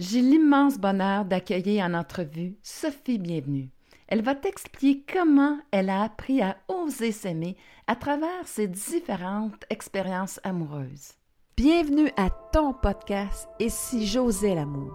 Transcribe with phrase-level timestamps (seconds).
[0.00, 3.68] J'ai l'immense bonheur d'accueillir en entrevue Sophie Bienvenue.
[4.08, 7.54] Elle va t'expliquer comment elle a appris à oser s'aimer
[7.86, 11.12] à travers ses différentes expériences amoureuses.
[11.54, 14.90] Bienvenue à ton podcast Et si j'osais l'amour?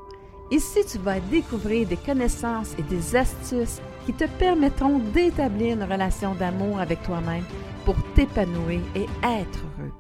[0.50, 6.34] Ici, tu vas découvrir des connaissances et des astuces qui te permettront d'établir une relation
[6.34, 7.46] d'amour avec toi-même
[7.86, 9.92] pour t'épanouir et être heureux.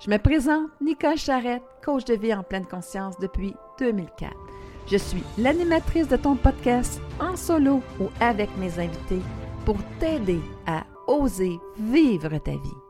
[0.00, 4.34] Je me présente Nicole Charrette, coach de vie en pleine conscience depuis 2004.
[4.90, 9.20] Je suis l'animatrice de ton podcast en solo ou avec mes invités
[9.64, 12.87] pour t'aider à oser vivre ta vie.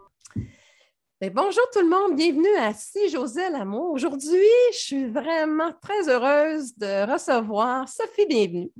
[1.20, 3.90] Ben, bonjour tout le monde, bienvenue à Si José l'amour.
[3.90, 4.38] Aujourd'hui,
[4.72, 8.70] je suis vraiment très heureuse de recevoir Sophie Bienvenue.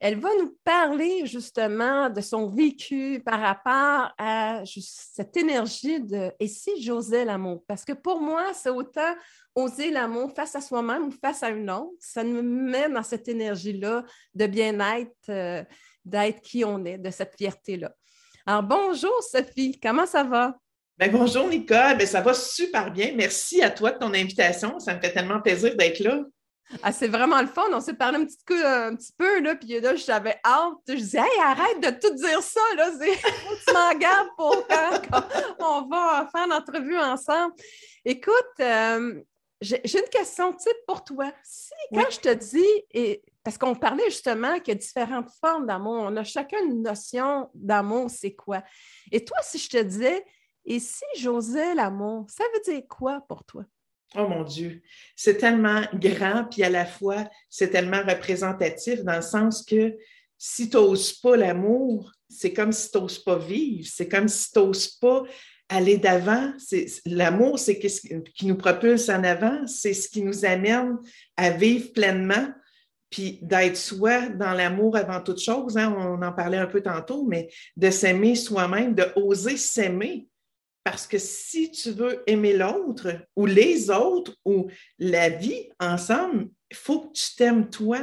[0.00, 6.48] Elle va nous parler justement de son vécu par rapport à cette énergie de Et
[6.48, 7.62] si José l'amour?
[7.68, 9.14] Parce que pour moi, c'est autant
[9.54, 11.92] oser l'amour face à soi-même ou face à une autre.
[11.98, 14.02] Ça nous met dans cette énergie-là
[14.34, 15.62] de bien-être, euh,
[16.06, 17.94] d'être qui on est, de cette fierté-là.
[18.46, 20.56] Alors, bonjour Sophie, comment ça va?
[20.98, 23.12] Ben, bonjour Nicole, ben, ça va super bien.
[23.16, 24.78] Merci à toi de ton invitation.
[24.78, 26.20] Ça me fait tellement plaisir d'être là.
[26.82, 27.68] Ah, c'est vraiment le fun.
[27.72, 30.74] On s'est parlé un petit, peu, un petit peu, là, puis là, j'avais hâte.
[30.88, 32.90] Je disais, hey, arrête de tout dire ça, là.
[33.00, 35.00] tu m'en gardes pour quand,
[35.58, 37.54] on va faire l'entrevue ensemble.
[38.04, 39.20] Écoute, euh,
[39.60, 41.32] j'ai une question type pour toi.
[41.42, 45.66] Si, quand je te dis, et, parce qu'on parlait justement qu'il y a différentes formes
[45.66, 48.62] d'amour, on a chacun une notion d'amour, c'est quoi?
[49.10, 50.24] Et toi, si je te disais,
[50.64, 53.64] et si j'osais l'amour, ça veut dire quoi pour toi?
[54.14, 54.82] Oh mon Dieu,
[55.16, 59.96] c'est tellement grand, puis à la fois, c'est tellement représentatif dans le sens que
[60.36, 64.50] si tu n'oses pas l'amour, c'est comme si tu n'oses pas vivre, c'est comme si
[64.52, 65.22] tu n'oses pas
[65.68, 66.52] aller d'avant.
[67.06, 68.00] L'amour, c'est ce
[68.34, 70.98] qui nous propulse en avant, c'est ce qui nous amène
[71.36, 72.48] à vivre pleinement,
[73.08, 75.76] puis d'être soi dans l'amour avant toute chose.
[75.78, 75.94] Hein.
[75.96, 80.28] on en parlait un peu tantôt, mais de s'aimer soi-même, de oser s'aimer.
[80.84, 86.76] Parce que si tu veux aimer l'autre ou les autres ou la vie ensemble, il
[86.76, 88.00] faut que tu t'aimes toi.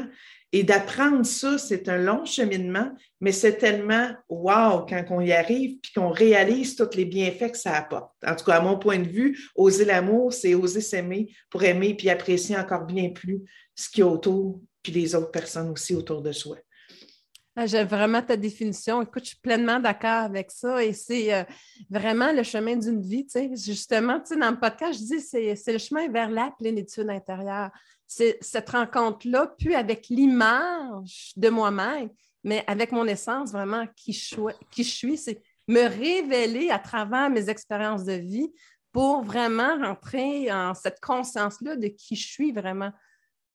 [0.51, 2.91] Et d'apprendre ça, c'est un long cheminement,
[3.22, 7.57] mais c'est tellement wow quand on y arrive puis qu'on réalise tous les bienfaits que
[7.57, 8.12] ça apporte.
[8.25, 11.94] En tout cas, à mon point de vue, oser l'amour, c'est oser s'aimer pour aimer
[11.94, 13.41] puis apprécier encore bien plus
[13.75, 16.57] ce qui est autour puis les autres personnes aussi autour de soi.
[17.62, 19.02] Ah, j'aime vraiment ta définition.
[19.02, 21.44] Écoute, je suis pleinement d'accord avec ça et c'est euh,
[21.90, 23.28] vraiment le chemin d'une vie.
[23.53, 27.70] Justement, dans le podcast, je dis c'est c'est le chemin vers la plénitude intérieure.
[28.08, 32.08] C'est cette rencontre-là, plus avec l'image de moi-même,
[32.46, 34.14] mais avec mon essence, vraiment qui
[34.72, 35.18] qui je suis.
[35.18, 38.53] C'est me révéler à travers mes expériences de vie
[38.94, 42.91] pour vraiment rentrer en cette conscience-là de qui je suis vraiment.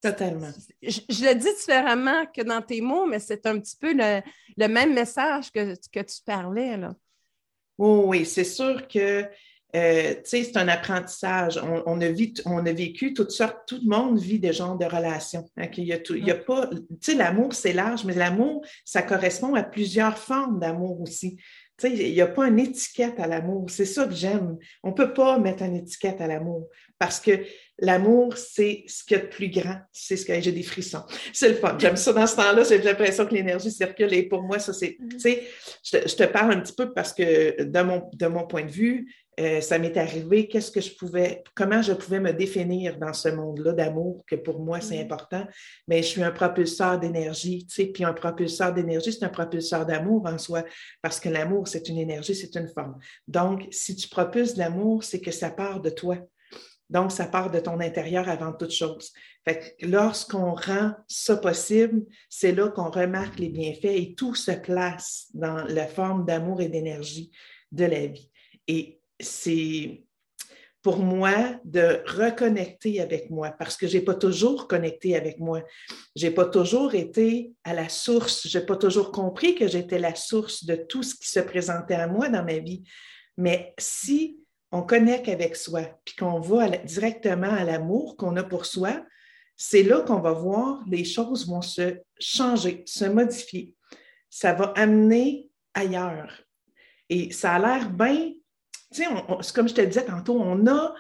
[0.05, 0.51] Totalement.
[0.83, 4.93] Je, le dis différemment que dans tes mots, mais c'est un petit peu le, même
[4.93, 6.77] message que, que tu parlais.
[6.77, 6.95] Là.
[7.79, 9.25] oui, c'est sûr que
[9.75, 11.59] euh, c'est un apprentissage.
[11.59, 12.07] On, a
[12.45, 15.49] on, a vécu toutes sortes, tout le monde vit des genres de relations.
[15.57, 19.01] Il y a, il y a pas, tu sais, l'amour, c'est large, mais l'amour, ça
[19.01, 21.39] correspond à plusieurs formes d'amour aussi.
[21.83, 23.69] Il n'y a pas une étiquette à l'amour.
[23.69, 24.57] C'est ça que j'aime.
[24.83, 26.69] On ne peut pas mettre une étiquette à l'amour
[26.99, 27.45] parce que
[27.79, 29.79] l'amour, c'est ce qu'il y a de plus grand.
[29.93, 31.03] C'est ce que j'ai des frissons.
[31.33, 31.77] C'est le fun.
[31.79, 32.63] J'aime ça dans ce temps-là.
[32.63, 34.97] J'ai l'impression que l'énergie circule et pour moi, ça, c'est.
[35.01, 35.41] Mm-hmm.
[35.83, 39.13] Je, te parle un petit peu parce que de mon, de mon point de vue,
[39.41, 43.29] euh, ça m'est arrivé, qu'est-ce que je pouvais, comment je pouvais me définir dans ce
[43.29, 45.03] monde-là d'amour, que pour moi, c'est mm-hmm.
[45.03, 45.47] important.
[45.89, 49.87] Mais je suis un propulseur d'énergie, tu sais, puis un propulseur d'énergie, c'est un propulseur
[49.87, 50.65] d'amour en soi,
[51.03, 52.97] parce que l'amour, c'est une énergie, c'est une forme.
[53.27, 56.17] Donc, si tu propulses l'amour, c'est que ça part de toi.
[56.91, 59.13] Donc, ça part de ton intérieur avant toute chose.
[59.45, 64.53] Fait que lorsqu'on rend ça possible, c'est là qu'on remarque les bienfaits et tout se
[64.53, 67.31] place dans la forme d'amour et d'énergie
[67.73, 68.31] de la vie.
[68.69, 70.05] Et c'est
[70.85, 75.63] pour moi de reconnecter avec moi parce que je n'ai pas toujours connecté avec moi.
[76.15, 78.47] Je n'ai pas toujours été à la source.
[78.47, 81.95] Je n'ai pas toujours compris que j'étais la source de tout ce qui se présentait
[81.95, 82.83] à moi dans ma vie.
[83.39, 84.39] Mais si
[84.73, 89.07] on connecte avec soi, puis qu'on va directement à l'amour qu'on a pour soi,
[89.57, 93.75] c'est là qu'on va voir les choses vont se changer, se modifier.
[94.29, 96.43] Ça va amener ailleurs.
[97.09, 98.33] Et ça a l'air bien,
[99.03, 100.95] sais, comme je te disais tantôt, on a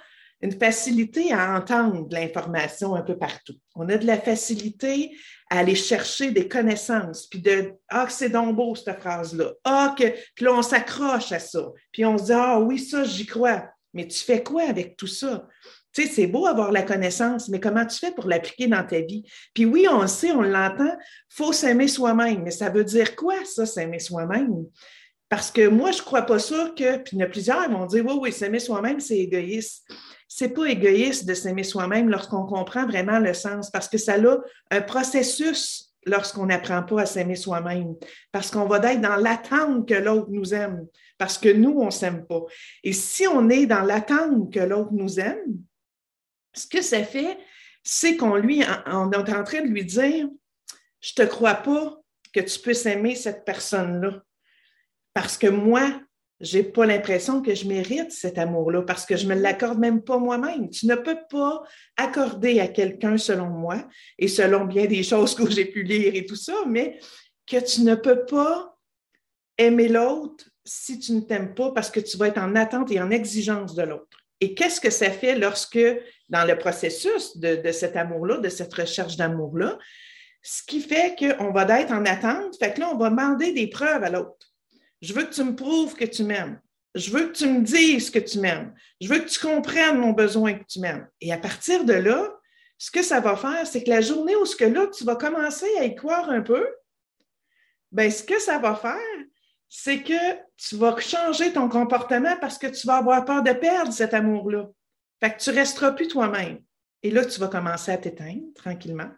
[0.44, 3.54] une facilité à entendre l'information un peu partout.
[3.74, 5.16] On a de la facilité
[5.50, 9.52] à aller chercher des connaissances, puis de Ah, c'est donc beau cette phrase-là.
[9.64, 10.04] Ah, que,
[10.34, 11.72] puis là, on s'accroche à ça.
[11.92, 13.64] Puis on se dit Ah oui, ça, j'y crois.
[13.94, 15.46] Mais tu fais quoi avec tout ça?
[15.94, 19.00] Tu sais, c'est beau avoir la connaissance, mais comment tu fais pour l'appliquer dans ta
[19.00, 19.22] vie?
[19.54, 20.92] Puis oui, on le sait, on l'entend,
[21.28, 22.42] faut s'aimer soi-même.
[22.42, 24.66] Mais ça veut dire quoi, ça, s'aimer soi-même?
[25.28, 27.70] Parce que moi, je ne crois pas ça que, puis il y en a plusieurs
[27.70, 29.90] vont dire, oui, oui, s'aimer soi-même, c'est égoïste.
[30.28, 34.36] C'est pas égoïste de s'aimer soi-même lorsqu'on comprend vraiment le sens, parce que ça a
[34.70, 37.94] un processus lorsqu'on n'apprend pas à s'aimer soi-même,
[38.30, 40.86] parce qu'on va être dans l'attente que l'autre nous aime,
[41.18, 42.42] parce que nous, on ne s'aime pas.
[42.82, 45.58] Et si on est dans l'attente que l'autre nous aime,
[46.52, 47.38] ce que ça fait,
[47.82, 50.28] c'est qu'on lui, on est en train de lui dire,
[51.00, 52.00] je ne te crois pas
[52.32, 54.22] que tu peux aimer cette personne-là.
[55.14, 56.00] Parce que moi,
[56.40, 59.78] je n'ai pas l'impression que je mérite cet amour-là parce que je ne me l'accorde
[59.78, 60.68] même pas moi-même.
[60.68, 61.62] Tu ne peux pas
[61.96, 63.86] accorder à quelqu'un, selon moi,
[64.18, 66.98] et selon bien des choses que j'ai pu lire et tout ça, mais
[67.46, 68.76] que tu ne peux pas
[69.58, 73.00] aimer l'autre si tu ne t'aimes pas parce que tu vas être en attente et
[73.00, 74.18] en exigence de l'autre.
[74.40, 75.78] Et qu'est-ce que ça fait lorsque,
[76.28, 79.78] dans le processus de, cet amour-là, de cette recherche d'amour-là,
[80.42, 83.68] ce qui fait qu'on va être en attente, fait que là, on va demander des
[83.68, 84.53] preuves à l'autre.
[85.04, 86.58] Je veux que tu me prouves que tu m'aimes.
[86.94, 88.74] Je veux que tu me dises que tu m'aimes.
[89.00, 91.06] Je veux que tu comprennes mon besoin que tu m'aimes.
[91.20, 92.32] Et à partir de là,
[92.78, 95.16] ce que ça va faire, c'est que la journée où ce que là, tu vas
[95.16, 96.66] commencer à y croire un peu,
[97.92, 98.96] bien, ce que ça va faire,
[99.68, 103.92] c'est que tu vas changer ton comportement parce que tu vas avoir peur de perdre
[103.92, 104.70] cet amour-là.
[105.20, 106.60] Fait que tu ne resteras plus toi-même.
[107.02, 109.10] Et là, tu vas commencer à t'éteindre tranquillement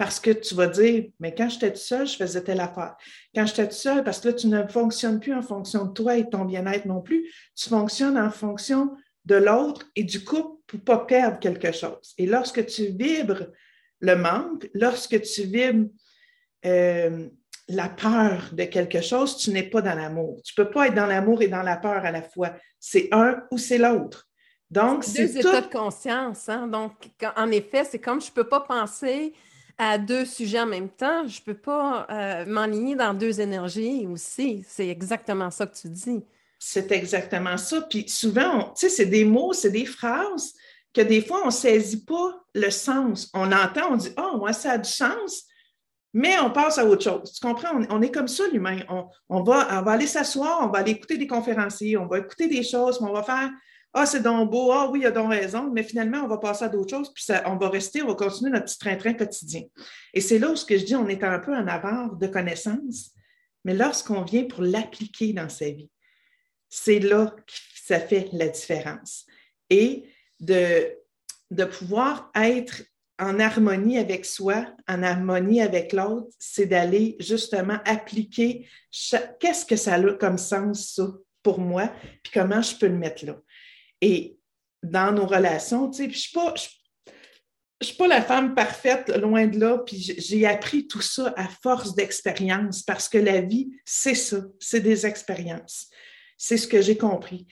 [0.00, 2.96] parce que tu vas dire, mais quand j'étais tout seul, je faisais telle affaire.
[3.34, 6.16] Quand j'étais tout seul, parce que là, tu ne fonctionnes plus en fonction de toi
[6.16, 10.58] et de ton bien-être non plus, tu fonctionnes en fonction de l'autre et du couple
[10.66, 12.14] pour ne pas perdre quelque chose.
[12.16, 13.48] Et lorsque tu vibres
[13.98, 15.90] le manque, lorsque tu vibres
[16.64, 17.28] euh,
[17.68, 20.40] la peur de quelque chose, tu n'es pas dans l'amour.
[20.42, 22.54] Tu ne peux pas être dans l'amour et dans la peur à la fois.
[22.78, 24.30] C'est un ou c'est l'autre.
[24.70, 26.48] Donc, c'est deux états de conscience.
[26.48, 26.68] Hein?
[26.68, 26.92] Donc,
[27.36, 29.34] en effet, c'est comme je ne peux pas penser
[29.82, 34.06] à deux sujets en même temps, je ne peux pas euh, m'enligner dans deux énergies
[34.06, 34.62] aussi.
[34.68, 36.22] C'est exactement ça que tu dis.
[36.58, 37.80] C'est exactement ça.
[37.80, 40.52] Puis souvent, tu sais, c'est des mots, c'est des phrases
[40.92, 43.30] que des fois, on ne saisit pas le sens.
[43.32, 45.44] On entend, on dit Oh, moi, ça a du sens,
[46.12, 47.32] mais on passe à autre chose.
[47.32, 47.80] Tu comprends?
[47.88, 48.80] On, est comme ça, l'humain.
[49.30, 52.48] On, va, on va aller s'asseoir, on va aller écouter des conférenciers, on va écouter
[52.48, 53.50] des choses, on va faire
[53.92, 56.64] ah, c'est donc beau, ah oui, il a donc raison, mais finalement, on va passer
[56.64, 59.62] à d'autres choses, puis on va rester, on va continuer notre petit train-train quotidien.
[60.14, 62.26] Et c'est là où ce que je dis, on est un peu en avare de
[62.28, 63.10] connaissances,
[63.64, 65.90] mais lorsqu'on vient pour l'appliquer dans sa vie,
[66.68, 67.52] c'est là que
[67.84, 69.26] ça fait la différence.
[69.70, 70.04] Et
[70.38, 70.96] de,
[71.50, 72.82] de pouvoir être
[73.18, 78.66] en harmonie avec soi, en harmonie avec l'autre, c'est d'aller justement appliquer
[79.40, 81.12] qu'est-ce que ça a comme sens, ça,
[81.42, 83.36] pour moi, puis comment je peux le mettre là.
[84.00, 84.38] Et
[84.82, 86.54] dans nos relations, tu sais, je suis pas.
[86.56, 91.48] Je, suis pas la femme parfaite, loin de là, puis j'ai appris tout ça à
[91.62, 95.88] force d'expérience parce que la vie, c'est ça, c'est des expériences.
[96.36, 97.46] C'est ce que j'ai compris.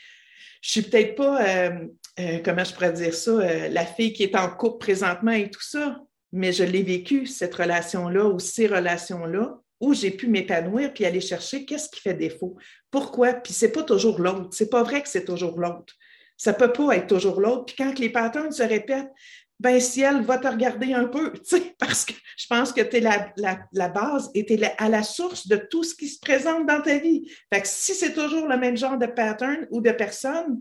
[0.61, 1.87] Je suis peut-être pas, euh,
[2.21, 5.51] euh, comment je pourrais dire ça, euh, la fille qui est en couple présentement et
[5.51, 5.99] tout ça,
[6.33, 11.21] mais je l'ai vécu, cette relation-là ou ces relations-là, où j'ai pu m'épanouir puis aller
[11.21, 12.57] chercher qu'est-ce qui fait défaut.
[12.91, 13.35] Pourquoi?
[13.35, 14.49] Puis c'est pas toujours l'autre.
[14.53, 15.95] C'est pas vrai que c'est toujours l'autre.
[16.39, 17.67] Ça ne peut pas être toujours l'autre.
[17.67, 19.13] Puis quand les patterns se répètent,
[19.61, 21.33] ben ciel va te regarder un peu,
[21.79, 25.49] parce que je pense que tu es la, base et tu es à la source
[25.49, 27.29] de tout ce qui se présente dans ta vie.
[27.53, 30.61] Fait que si c'est toujours le même genre de pattern ou de personne,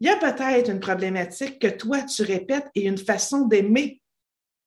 [0.00, 4.00] il y a peut-être une problématique que toi tu répètes et une façon d'aimer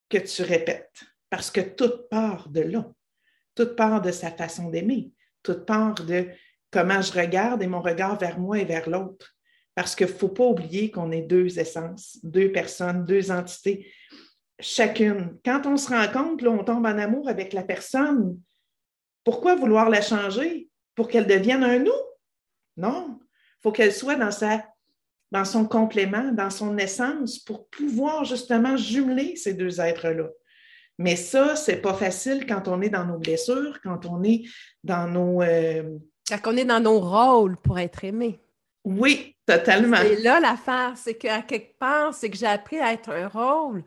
[0.09, 2.87] que tu répètes, parce que tout part de là.
[3.55, 5.11] Tout part de sa façon d'aimer.
[5.41, 6.27] Tout part de
[6.69, 9.34] comment je regarde et mon regard vers moi et vers l'autre.
[9.75, 13.91] Parce qu'il ne faut pas oublier qu'on est deux essences, deux personnes, deux entités,
[14.59, 15.37] chacune.
[15.43, 18.39] Quand on se rencontre, là, on tombe en amour avec la personne.
[19.25, 20.69] Pourquoi vouloir la changer?
[20.95, 21.91] Pour qu'elle devienne un nous?
[22.77, 23.19] Non.
[23.19, 24.65] Il faut qu'elle soit dans, sa,
[25.31, 30.29] dans son complément, dans son essence, pour pouvoir justement jumeler ces deux êtres-là.
[30.97, 34.43] Mais ça, ce n'est pas facile quand on est dans nos blessures, quand on est
[34.85, 35.41] dans nos...
[35.41, 35.97] Euh,
[36.29, 38.39] quand on est dans nos rôles pour être aimé.
[38.85, 40.01] Oui, totalement.
[40.01, 43.83] Et là, l'affaire, c'est qu'à quelque part, c'est que j'ai appris à être un rôle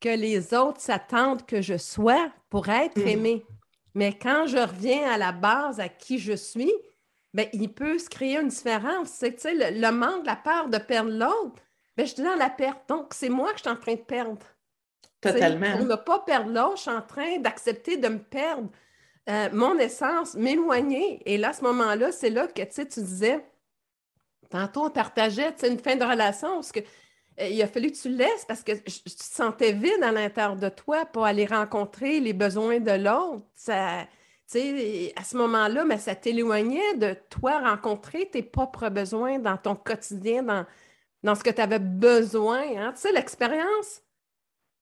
[0.00, 3.08] que les autres s'attendent que je sois pour être mm.
[3.08, 3.46] aimé.
[3.94, 6.72] Mais quand je reviens à la base, à qui je suis,
[7.32, 9.08] bien, il peut se créer une différence.
[9.10, 11.62] C'est, le, le manque, la peur de perdre l'autre,
[11.96, 12.88] bien, je suis dans la perte.
[12.88, 14.46] Donc, c'est moi que je suis en train de perdre.
[15.20, 15.78] Totalement.
[15.78, 18.68] pour ne pas perdre l'autre, je suis en train d'accepter de me perdre.
[19.30, 21.22] Euh, mon essence, m'éloigner.
[21.24, 23.42] Et là, à ce moment-là, c'est là que tu disais,
[24.54, 26.78] Tantôt, on partageait une fin de relation parce que
[27.40, 30.68] il a fallu que tu laisses parce que tu te sentais vide à l'intérieur de
[30.68, 33.44] toi pour aller rencontrer les besoins de l'autre.
[33.68, 34.06] À
[35.24, 40.44] ce moment-là, mais ça t'éloignait de toi rencontrer tes propres besoins dans ton quotidien,
[41.24, 42.62] dans, ce que tu avais besoin.
[42.76, 42.92] Hein?
[42.92, 44.02] Tu sais, l'expérience,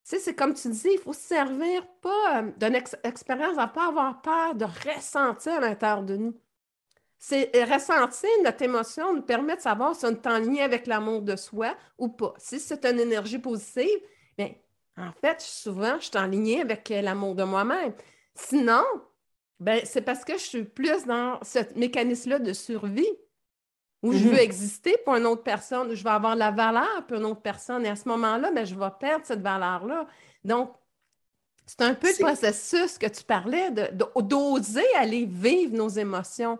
[0.03, 4.21] c'est comme tu dis, il faut se servir pas euh, d'une expérience, à pas avoir
[4.21, 6.35] peur de ressentir à l'intérieur de nous.
[7.25, 10.89] C'est euh, ressentir notre émotion nous permet de savoir si on est en lien avec
[10.89, 12.35] l'amour de soi ou pas.
[12.37, 14.01] Si c'est une énergie positive,
[14.37, 14.51] bien,
[14.97, 17.93] en fait, souvent, je suis en lien avec euh, l'amour de moi-même.
[18.35, 18.83] Sinon,
[19.61, 23.07] ben, c'est parce que je suis plus dans ce mécanisme-là de survie
[24.03, 24.39] où je veux mhm.
[24.39, 27.87] exister pour une autre personne, où je vais avoir la valeur pour une autre personne.
[27.87, 30.09] Et à ce moment-là, ben, je vais perdre cette valeur-là.
[30.43, 30.75] Donc,
[31.67, 36.59] c'est un peu le processus que tu parlais, d'oser aller vivre nos émotions.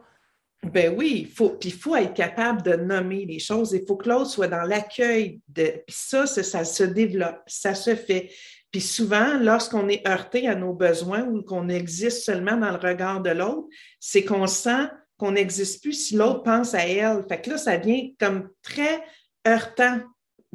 [0.63, 3.73] Ben oui, faut, puis il faut être capable de nommer les choses.
[3.73, 5.83] Il faut que l'autre soit dans l'accueil de.
[5.87, 8.31] Puis ça, ça, se développe, ça se fait.
[8.71, 13.21] Puis souvent, lorsqu'on est heurté à nos besoins ou qu'on existe seulement dans le regard
[13.21, 13.67] de l'autre,
[13.99, 14.89] c'est qu'on sent
[15.19, 17.25] qu'on n'existe plus si l'autre pense à elle.
[17.29, 19.03] Fait que là, ça devient comme très
[19.47, 20.01] heurtant.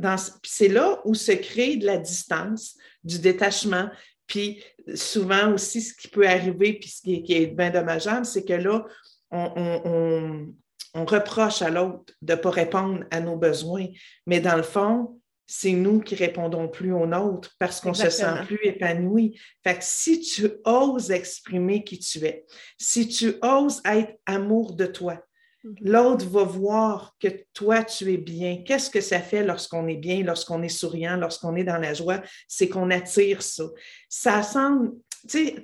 [0.02, 3.90] Puis c'est là où se crée de la distance, du détachement.
[4.26, 4.64] Puis
[4.96, 8.86] souvent aussi, ce qui peut arriver, puis ce qui est, bien dommageable, c'est que là,
[9.32, 10.54] on,
[10.94, 13.86] reproche à l'autre de ne pas répondre à nos besoins.
[14.26, 18.46] Mais dans le fond, c'est nous qui répondons plus aux nôtres parce qu'on se sent
[18.48, 19.40] plus épanoui.
[19.64, 22.46] Fait que si tu oses exprimer qui tu es,
[22.78, 25.24] si tu oses être amour de toi,
[25.64, 25.76] mhm.
[25.82, 28.64] l'autre va voir que toi, tu es bien.
[28.66, 32.22] Qu'est-ce que ça fait lorsqu'on est bien, lorsqu'on est souriant, lorsqu'on est dans la joie?
[32.48, 33.66] C'est qu'on attire ça.
[34.10, 34.92] Ça semble,
[35.30, 35.56] tu sais,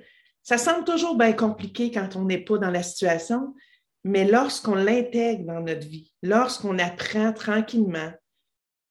[0.44, 3.54] ça semble toujours bien compliqué quand on n'est pas dans la situation,
[4.04, 8.12] mais lorsqu'on l'intègre dans notre vie, lorsqu'on apprend tranquillement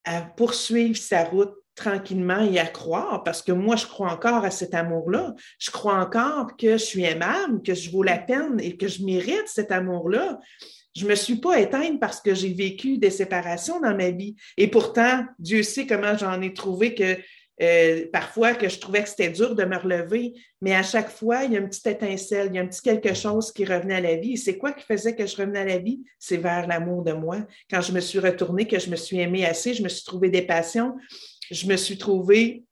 [0.04, 4.50] à poursuivre sa route tranquillement et à croire, parce que moi, je crois encore à
[4.50, 5.34] cet amour-là.
[5.58, 9.04] Je crois encore que je suis aimable, que je vaux la peine et que je
[9.04, 10.38] mérite cet amour-là.
[10.94, 14.36] Je ne me suis pas éteinte parce que j'ai vécu des séparations dans ma vie.
[14.58, 17.16] Et pourtant, Dieu sait comment j'en ai trouvé que
[17.62, 21.44] euh, parfois que je trouvais que c'était dur de me relever, mais à chaque fois,
[21.44, 23.96] il y a une petite étincelle, il y a un petit quelque chose qui revenait
[23.96, 24.32] à la vie.
[24.32, 26.02] Et c'est quoi qui faisait que je revenais à la vie?
[26.18, 27.38] C'est vers l'amour de moi.
[27.70, 30.28] Quand je me suis retournée, que je me suis aimée assez, je me suis trouvé
[30.28, 30.96] des passions,
[31.50, 32.64] je me suis trouvé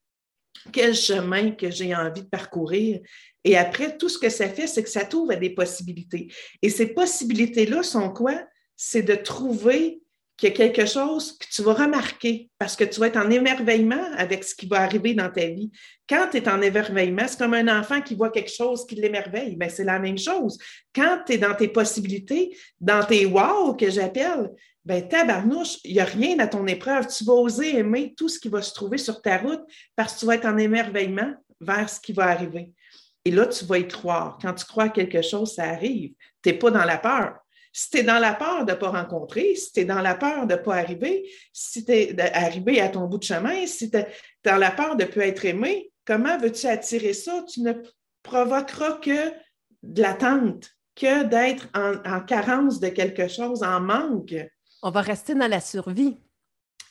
[0.73, 3.00] quel chemin que j'ai envie de parcourir.
[3.44, 6.28] Et après, tout ce que ça fait, c'est que ça t'ouvre des possibilités.
[6.62, 8.42] Et ces possibilités-là sont quoi?
[8.76, 10.00] C'est de trouver
[10.40, 13.28] qu'il y a quelque chose que tu vas remarquer parce que tu vas être en
[13.28, 15.70] émerveillement avec ce qui va arriver dans ta vie.
[16.09, 19.56] Quand tu es en émerveillement, c'est comme un enfant qui voit quelque chose qui l'émerveille.
[19.56, 20.59] Ben, c'est la même chose.
[20.94, 24.50] Quand tu es dans tes possibilités, dans tes wow que j'appelle,
[24.82, 27.06] ben, tabarnouche, il n'y a rien à ton épreuve.
[27.06, 29.62] Tu vas oser aimer tout ce qui va se trouver sur ta route
[29.94, 32.73] parce que tu vas être en émerveillement vers ce qui va arriver.
[33.26, 34.38] Et là, tu vas y croire.
[34.40, 36.12] Quand tu crois quelque chose, ça arrive.
[36.42, 37.37] Tu n'es pas dans la peur.
[37.72, 40.14] Si tu es dans la peur de ne pas rencontrer, si tu es dans la
[40.14, 43.90] peur de ne pas arriver, si tu es arrivé à ton bout de chemin, si
[43.90, 44.08] tu es
[44.44, 47.44] dans la peur de ne plus être aimé, comment veux-tu attirer ça?
[47.48, 47.72] Tu ne
[48.22, 49.32] provoqueras que
[49.82, 54.34] de l'attente, que d'être en, carence de quelque chose, en manque.
[54.82, 56.18] On va rester dans la survie.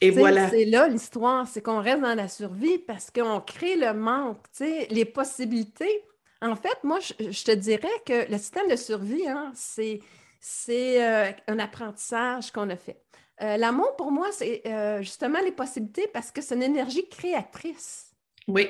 [0.02, 0.50] Et voilà.
[0.50, 5.06] C'est là l'histoire, c'est qu'on reste dans la survie parce qu'on crée le manque, les
[5.06, 6.04] possibilités.
[6.42, 10.00] En fait, moi, je, te dirais que le système de survie, hein, c'est
[10.40, 13.02] c'est euh, un apprentissage qu'on a fait.
[13.42, 18.14] Euh, l'amour, pour moi, c'est euh, justement les possibilités parce que c'est une énergie créatrice.
[18.48, 18.70] Oui.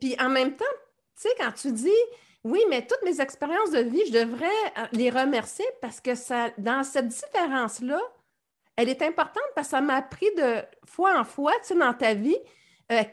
[0.00, 0.64] Puis en même temps,
[1.16, 1.90] tu sais, quand tu dis,
[2.44, 6.84] oui, mais toutes mes expériences de vie, je devrais les remercier parce que ça, dans
[6.84, 8.00] cette différence-là,
[8.76, 11.94] elle est importante parce que ça m'a appris de fois en fois, tu sais, dans
[11.94, 12.38] ta vie,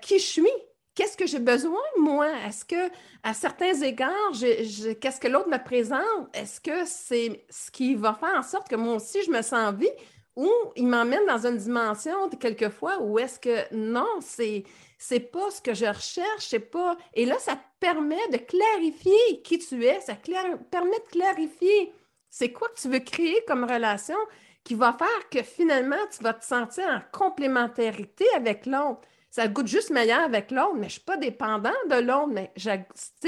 [0.01, 0.51] qui je suis
[0.95, 2.27] qu'est-ce que j'ai besoin, moi?
[2.47, 2.89] Est-ce que,
[3.23, 6.29] à certains égards, qu'est-ce que l'autre me présente?
[6.33, 9.53] Est-ce que c'est ce qui va faire en sorte que moi aussi, je me sens
[9.53, 9.89] en vie?
[10.35, 14.63] Ou il m'emmène dans une dimension, quelquefois, où est-ce que non, c'est
[14.97, 16.97] c'est pas ce que je recherche, c'est pas.
[17.13, 21.93] Et là, ça permet de clarifier qui tu es, ça permet de clarifier
[22.29, 24.17] c'est quoi que tu veux créer comme relation
[24.65, 29.01] qui va faire que finalement, tu vas te sentir en complémentarité avec l'autre
[29.35, 32.53] ça goûte juste meilleur avec l'autre, mais je ne suis pas dépendant de l'autre, mais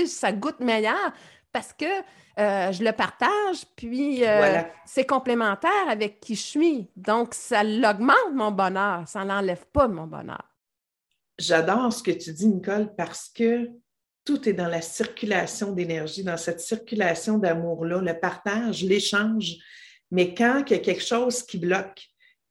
[0.05, 1.11] ça goûte meilleur
[1.51, 1.83] parce que
[2.39, 6.89] euh, je le partage, puis euh, c'est complémentaire avec qui je suis.
[6.95, 10.45] Donc, ça l'augmente mon bonheur, ça n'enlève pas mon bonheur.
[11.37, 13.69] J'adore ce que tu dis, Nicole, parce que
[14.23, 19.55] tout est dans la circulation d'énergie, dans cette circulation d'amour-là, le partage, l'échange.
[20.11, 22.01] Mais quand il y a quelque chose qui bloque,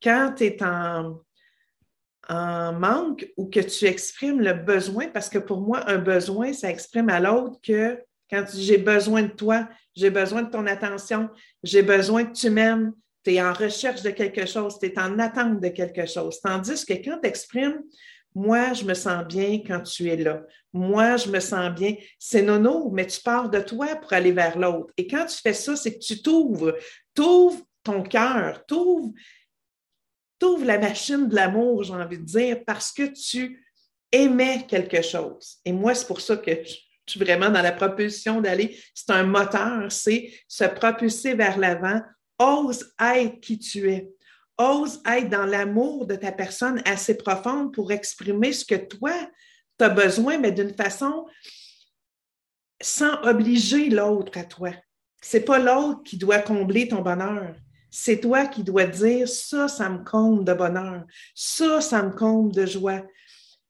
[0.02, 1.22] quand tu es en,
[2.28, 6.70] en manque ou que tu exprimes le besoin, parce que pour moi, un besoin, ça
[6.70, 7.98] exprime à l'autre que
[8.30, 11.28] quand j'ai besoin de toi, j'ai besoin de ton attention,
[11.62, 12.92] j'ai besoin que tu m'aimes,
[13.24, 16.40] tu es en recherche de quelque chose, tu es en attente de quelque chose.
[16.40, 17.82] Tandis que quand tu exprimes,
[18.34, 20.42] moi, je me sens bien quand tu es là.
[20.72, 21.94] Moi, je me sens bien.
[22.18, 24.92] C'est nono, mais tu pars de toi pour aller vers l'autre.
[24.98, 26.74] Et quand tu fais ça, c'est que tu t'ouvres.
[27.14, 29.10] T'ouvres ton cœur, t'ouvres
[30.42, 33.64] ouvres la machine de l'amour, j'ai envie de dire, parce que tu
[34.12, 35.56] aimais quelque chose.
[35.64, 38.78] Et moi, c'est pour ça que je suis vraiment dans la propulsion d'aller.
[38.94, 42.00] C'est un moteur, c'est se propulser vers l'avant.
[42.38, 44.10] Ose être qui tu es.
[44.58, 49.14] Ose être dans l'amour de ta personne assez profonde pour exprimer ce que toi,
[49.78, 51.26] tu as besoin, mais d'une façon
[52.80, 54.70] sans obliger l'autre à toi.
[55.20, 57.54] C'est pas l'autre qui doit combler ton bonheur.
[57.98, 61.06] C'est toi qui dois dire ça, ça me comble de bonheur.
[61.34, 63.00] Ça, ça me comble de joie.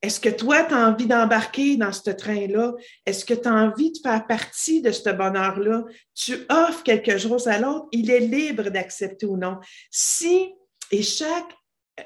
[0.03, 2.75] Est-ce que toi, tu as envie d'embarquer dans ce train-là?
[3.07, 5.85] Est-ce que tu as envie de faire partie de ce bonheur-là?
[6.13, 9.61] Tu offres quelque chose à l'autre, il est libre d'accepter ou non.
[9.93, 10.53] Si,
[10.91, 11.55] et chaque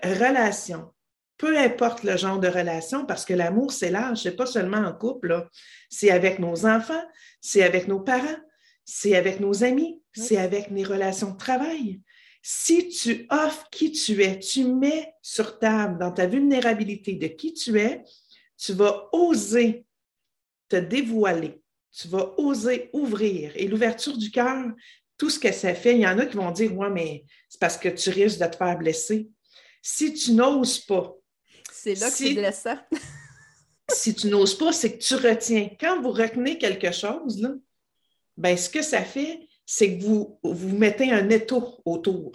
[0.05, 0.93] relation,
[1.39, 4.93] peu importe le genre de relation, parce que l'amour, c'est large, c'est pas seulement en
[4.93, 5.49] couple,
[5.89, 7.03] c'est avec nos enfants,
[7.41, 8.41] c'est avec nos parents,
[8.85, 12.03] c'est avec nos amis, c'est avec mes relations de travail.
[12.43, 17.53] Si tu offres qui tu es, tu mets sur table dans ta vulnérabilité de qui
[17.53, 18.03] tu es,
[18.57, 19.85] tu vas oser
[20.69, 21.61] te dévoiler,
[21.93, 23.53] tu vas oser ouvrir.
[23.57, 24.73] Et l'ouverture du cœur,
[25.19, 27.61] tout ce que ça fait, il y en a qui vont dire, ouais, mais c'est
[27.61, 29.29] parce que tu risques de te faire blesser.
[29.83, 31.15] Si tu n'oses pas.
[31.71, 32.79] C'est là que c'est blessant.
[33.93, 35.71] si tu n'oses pas, c'est que tu retiens.
[35.79, 37.51] Quand vous retenez quelque chose, là,
[38.37, 42.33] ben, ce que ça fait, c'est que vous, mettez un étau autour.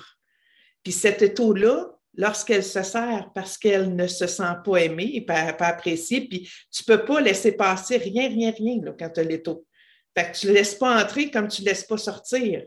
[0.82, 5.68] Puis cet étau-là, lorsqu'elle se sert parce qu'elle ne se sent pas aimée, pas, pas
[5.68, 9.68] appréciée, puis tu ne peux pas laisser passer rien, rien, rien quand tu as l'étau.
[10.18, 12.64] Fait que tu ne laisses pas entrer comme tu ne laisses pas sortir.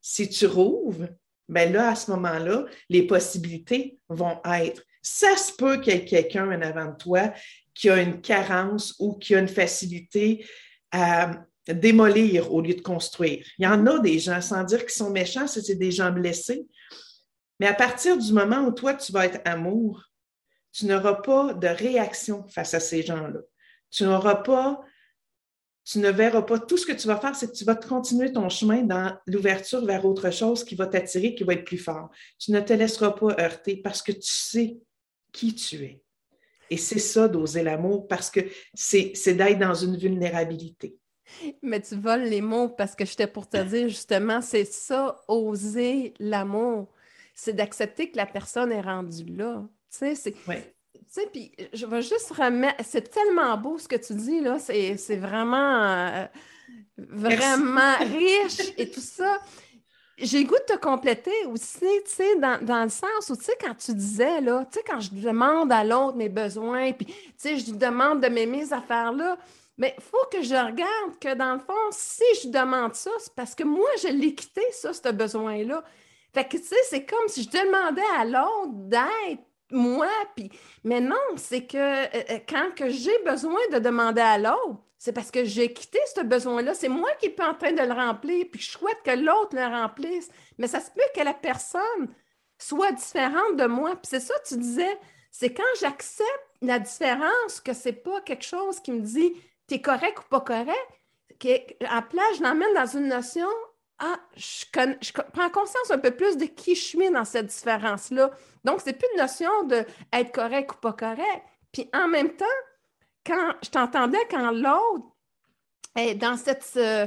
[0.00, 1.08] Si tu rouvres,
[1.48, 4.80] bien là, à ce moment-là, les possibilités vont être.
[5.02, 7.32] Ça se peut qu'il y ait quelqu'un en avant de toi
[7.74, 10.46] qui a une carence ou qui a une facilité
[10.92, 11.32] à,
[11.68, 13.46] démolir au lieu de construire.
[13.58, 16.66] Il y en a des gens, sans dire qu'ils sont méchants, c'est des gens blessés.
[17.60, 20.04] Mais à partir du moment où toi, tu vas être amour,
[20.72, 23.40] tu n'auras pas de réaction face à ces gens-là.
[23.90, 24.80] Tu n'auras pas,
[25.84, 26.58] tu ne verras pas.
[26.58, 29.84] Tout ce que tu vas faire, c'est que tu vas continuer ton chemin dans l'ouverture
[29.84, 32.10] vers autre chose qui va t'attirer, qui va être plus fort.
[32.38, 34.78] Tu ne te laisseras pas heurter parce que tu sais
[35.30, 36.02] qui tu es.
[36.70, 38.40] Et c'est ça d'oser l'amour parce que
[38.72, 40.96] c'est d'être dans une vulnérabilité.
[41.62, 46.14] Mais tu voles les mots parce que j'étais pour te dire justement, c'est ça, oser
[46.18, 46.88] l'amour.
[47.34, 49.62] C'est d'accepter que la personne est rendue là.
[49.90, 50.32] Tu sais, c'est.
[50.32, 52.82] Tu sais, puis je vais juste remettre.
[52.84, 54.58] C'est tellement beau ce que tu dis, là.
[54.58, 55.82] C'est vraiment.
[55.82, 56.26] Euh,
[56.96, 59.38] vraiment riche et tout ça.
[60.18, 63.44] J'ai le goût de te compléter aussi, tu sais, dans, dans, le sens où, tu
[63.44, 67.06] sais, quand tu disais, là, tu sais, quand je demande à l'autre mes besoins, puis,
[67.06, 69.38] tu sais, je lui demande de m'aimer ces affaires-là,
[69.82, 73.34] mais il faut que je regarde que dans le fond, si je demande ça, c'est
[73.34, 75.82] parce que moi, je l'ai quitté, ça, ce besoin-là.
[76.32, 79.42] Fait que, tu sais, c'est comme si je demandais à l'autre d'être
[79.72, 80.06] moi.
[80.84, 85.12] Mais non, c'est que euh, euh, quand que j'ai besoin de demander à l'autre, c'est
[85.12, 86.74] parce que j'ai quitté ce besoin-là.
[86.74, 89.66] C'est moi qui suis en train de le remplir, puis je souhaite que l'autre le
[89.66, 90.28] remplisse.
[90.58, 91.82] Mais ça se peut que la personne
[92.56, 93.96] soit différente de moi.
[93.96, 94.96] Puis c'est ça, tu disais,
[95.32, 96.28] c'est quand j'accepte
[96.60, 99.32] la différence que c'est pas quelque chose qui me dit
[99.68, 100.88] tu correct ou pas correct,
[101.88, 103.48] à place, je l'emmène dans une notion,
[103.98, 104.64] ah, je,
[105.32, 108.30] prends conscience un peu plus de qui je suis dans cette différence-là.
[108.64, 111.42] Donc, c'est plus une notion d'être correct ou pas correct.
[111.72, 112.44] Puis en même temps,
[113.24, 115.06] quand je t'entendais quand l'autre
[115.96, 117.06] est dans cette, euh,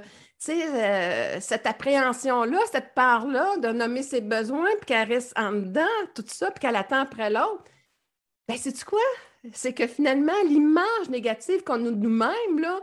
[0.50, 6.26] euh, cette appréhension-là, cette part-là de nommer ses besoins, puis qu'elle reste en dedans, tout
[6.28, 7.64] ça, puis qu'elle attend après l'autre,
[8.48, 9.00] ben, c'est-tu quoi?
[9.54, 12.80] C'est que finalement, l'image négative qu'on a de nous-mêmes, là,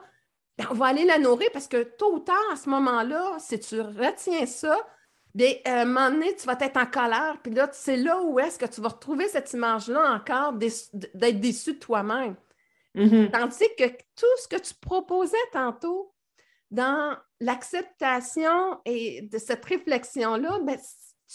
[0.58, 3.58] ben, on va aller la nourrir parce que tôt ou tard, à ce moment-là, si
[3.58, 4.76] tu retiens ça,
[5.34, 8.38] bien, à un moment donné, tu vas être en colère, puis là, c'est là où
[8.38, 12.36] est-ce que tu vas retrouver cette image-là encore d'être déçu de toi-même.
[12.94, 13.30] Mm-hmm.
[13.30, 16.12] Tandis que tout ce que tu proposais tantôt
[16.70, 20.78] dans l'acceptation et de cette réflexion-là, ben,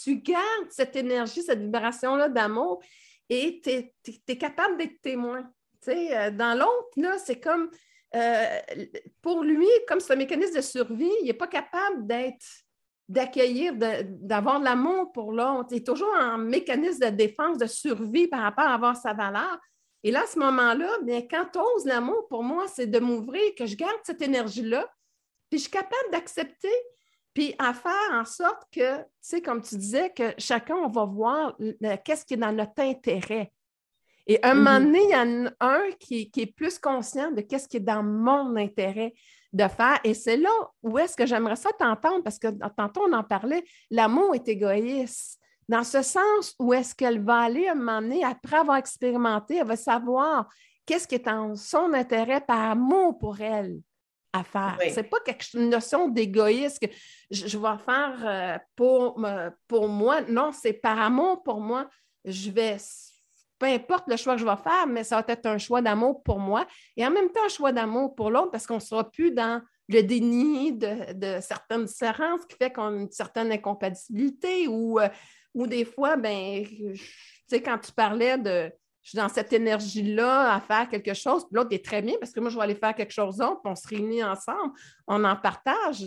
[0.00, 2.80] tu gardes cette énergie, cette vibration-là d'amour
[3.28, 3.70] et tu
[4.32, 5.50] es, capable d'être témoin.
[5.88, 7.70] Euh, dans l'autre, c'est comme,
[8.14, 8.60] euh,
[9.22, 12.44] pour lui, comme c'est un mécanisme de survie, il n'est pas capable d'être
[13.08, 15.68] d'accueillir, d'avoir de, l'amour pour l'autre.
[15.68, 19.58] Tu es toujours en mécanisme de défense, de survie par rapport à avoir sa valeur.
[20.04, 23.54] Et là, à ce moment-là, bien, quand tu oses l'amour, pour moi, c'est de m'ouvrir,
[23.56, 24.86] que je garde cette énergie-là,
[25.48, 26.72] puis je suis capable d'accepter,
[27.38, 31.04] puis à faire en sorte que, tu sais, comme tu disais, que chacun, on va
[31.04, 31.56] voir
[32.04, 33.52] qu'est-ce qui est dans notre intérêt.
[34.26, 34.84] Et un moment mm-hmm.
[34.84, 37.80] donné, il y en a un qui, qui est plus conscient de qu'est-ce qui est
[37.94, 39.14] dans mon intérêt
[39.52, 40.00] de faire.
[40.02, 40.50] Et c'est là
[40.82, 45.38] où est-ce que j'aimerais ça t'entendre, parce que tantôt on en parlait, l'amour est égoïste.
[45.68, 49.58] Dans ce sens où est-ce qu'elle va aller à un moment donné, après avoir expérimenté,
[49.58, 50.48] elle va savoir
[50.86, 53.78] qu'est-ce qui est en son intérêt par amour pour elle
[54.32, 54.76] à faire.
[54.80, 55.18] Ce n'est pas
[55.54, 56.92] une notion d'égoïsme que
[57.30, 59.20] je, vais faire euh, pour,
[59.66, 60.22] pour moi.
[60.22, 61.88] Non, c'est par amour pour moi.
[62.24, 62.76] Je vais
[63.58, 66.22] peu importe le choix que je vais faire, mais ça va être un choix d'amour
[66.22, 69.10] pour moi et en même temps un choix d'amour pour l'autre parce qu'on ne sera
[69.10, 75.00] plus dans le déni de, certaines différences qui fait qu'on a une certaine incompatibilité ou,
[75.00, 75.08] euh,
[75.54, 76.96] ou des fois, ben, tu
[77.48, 78.70] sais, quand tu parlais de
[79.08, 82.30] je suis dans cette énergie-là à faire quelque chose, puis l'autre est très bien parce
[82.30, 84.74] que moi, je vais aller faire quelque chose d'autre, puis on se réunit ensemble,
[85.06, 86.04] on en partage.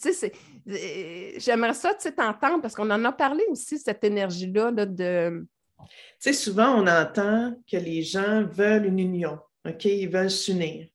[0.00, 0.30] Tu sais,
[0.68, 5.44] euh, j'aimerais ça, tu sais, t'entendre parce qu'on en a parlé aussi, cette énergie-là de,
[5.80, 5.86] tu
[6.20, 9.86] sais, souvent, on entend que les gens veulent une union, OK?
[9.86, 10.86] Ils veulent s'unir.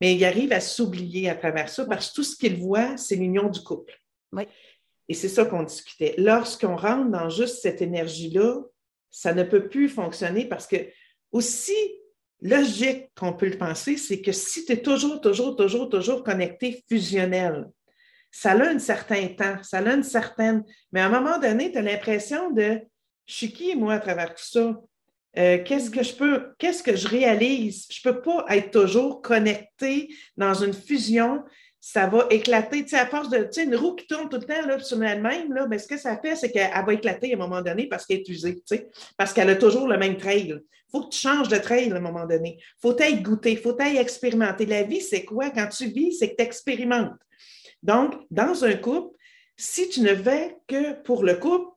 [0.00, 3.14] Mais ils arrivent à s'oublier à travers ça parce que tout ce qu'ils voient, c'est
[3.14, 3.96] l'union du couple.
[4.32, 4.48] Oui.
[5.08, 6.16] Et c'est ça qu'on discutait.
[6.18, 8.60] Lorsqu'on rentre dans juste cette énergie-là,
[9.16, 10.76] ça ne peut plus fonctionner parce que
[11.32, 11.72] aussi
[12.42, 16.84] logique qu'on peut le penser, c'est que si tu es toujours, toujours, toujours, toujours connecté
[16.86, 17.64] fusionnel,
[18.30, 20.62] ça a un certain temps, ça a une certaine.
[20.92, 22.78] Mais à un moment donné, tu as l'impression de
[23.24, 24.78] je suis qui, moi, à travers tout ça?
[25.38, 27.86] Euh, qu'est-ce que je peux, qu'est-ce que je réalise?
[27.90, 31.42] Je ne peux pas être toujours connecté dans une fusion.
[31.88, 32.82] Ça va éclater.
[32.82, 34.80] Tu sais, à force de, tu sais, une roue qui tourne tout le temps là,
[34.80, 37.62] sur elle-même, là, ben, ce que ça fait, c'est qu'elle va éclater à un moment
[37.62, 40.48] donné parce qu'elle est usée, tu sais, parce qu'elle a toujours le même trail.
[40.48, 42.58] Il faut que tu changes de trail à un moment donné.
[42.58, 44.66] Il faut être goûter, il faut être expérimenter.
[44.66, 45.50] La vie, c'est quoi?
[45.50, 47.14] Quand tu vis, c'est que tu expérimentes.
[47.84, 49.16] Donc, dans un couple,
[49.56, 51.70] si tu ne vais que pour le couple,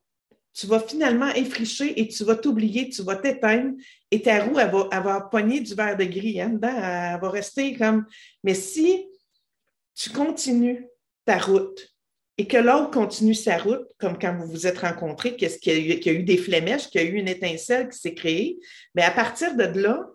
[0.54, 3.74] tu vas finalement effricher et tu vas t'oublier, tu vas t'éteindre
[4.10, 7.30] et ta roue, elle va, avoir pogné du verre de gris hein, dedans, elle va
[7.30, 8.08] rester comme.
[8.44, 9.06] Mais si
[10.00, 10.88] tu continues
[11.26, 11.90] ta route
[12.38, 16.10] et que l'autre continue sa route, comme quand vous vous êtes rencontrés, qu'il y, y,
[16.10, 18.60] a eu des flémèches, qu'il y a eu une étincelle qui s'est créée,
[18.96, 20.08] mais à partir de là,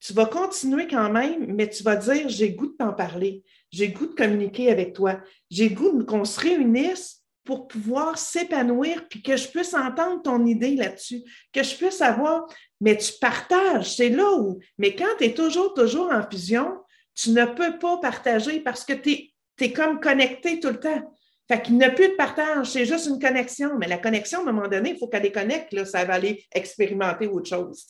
[0.00, 3.88] tu vas continuer quand même, mais tu vas dire j'ai goût de t'en parler, j'ai
[3.88, 9.36] goût de communiquer avec toi, j'ai goût qu'on se réunisse pour pouvoir s'épanouir, puis que
[9.36, 12.46] je puisse entendre ton idée là-dessus, que je puisse avoir,
[12.80, 16.70] mais tu partages, c'est là où, mais quand tu es toujours, toujours en fusion,
[17.14, 21.14] tu ne peux pas partager parce que tu es, comme connecté tout le temps.
[21.48, 23.76] Fait qu'il n'y a plus de partage, c'est juste une connexion.
[23.78, 26.44] Mais la connexion, à un moment donné, il faut qu'elle déconnecte, là, ça va aller
[26.54, 27.86] expérimenter autre chose.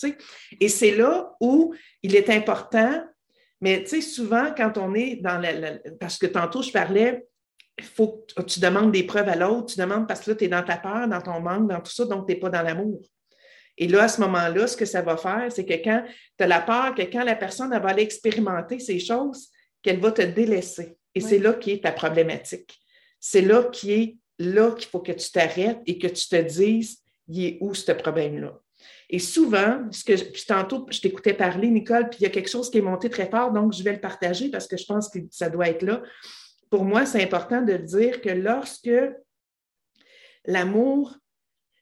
[0.58, 3.04] Et c'est là où il est important,
[3.60, 7.26] mais souvent, quand on est dans la parce que tantôt, je parlais
[7.82, 10.48] faut que tu demandes des preuves à l'autre, tu demandes parce que là, tu es
[10.48, 13.00] dans ta peur, dans ton manque, dans tout ça, donc tu n'es pas dans l'amour.
[13.80, 16.04] Et là, à ce moment-là, ce que ça va faire, c'est que quand
[16.38, 19.48] tu as la peur, que quand la personne va aller expérimenter ces choses,
[19.82, 20.96] qu'elle va te délaisser.
[21.14, 22.78] Et c'est là qui est ta problématique.
[23.18, 26.98] C'est là qui est là qu'il faut que tu t'arrêtes et que tu te dises,
[27.26, 28.60] il est où ce problème-là?
[29.08, 32.48] Et souvent, ce que puis tantôt, je t'écoutais parler, Nicole, puis il y a quelque
[32.48, 35.08] chose qui est monté très fort, donc je vais le partager parce que je pense
[35.08, 36.02] que ça doit être là
[36.70, 38.90] pour moi, c'est important de dire que lorsque
[40.46, 41.16] l'amour,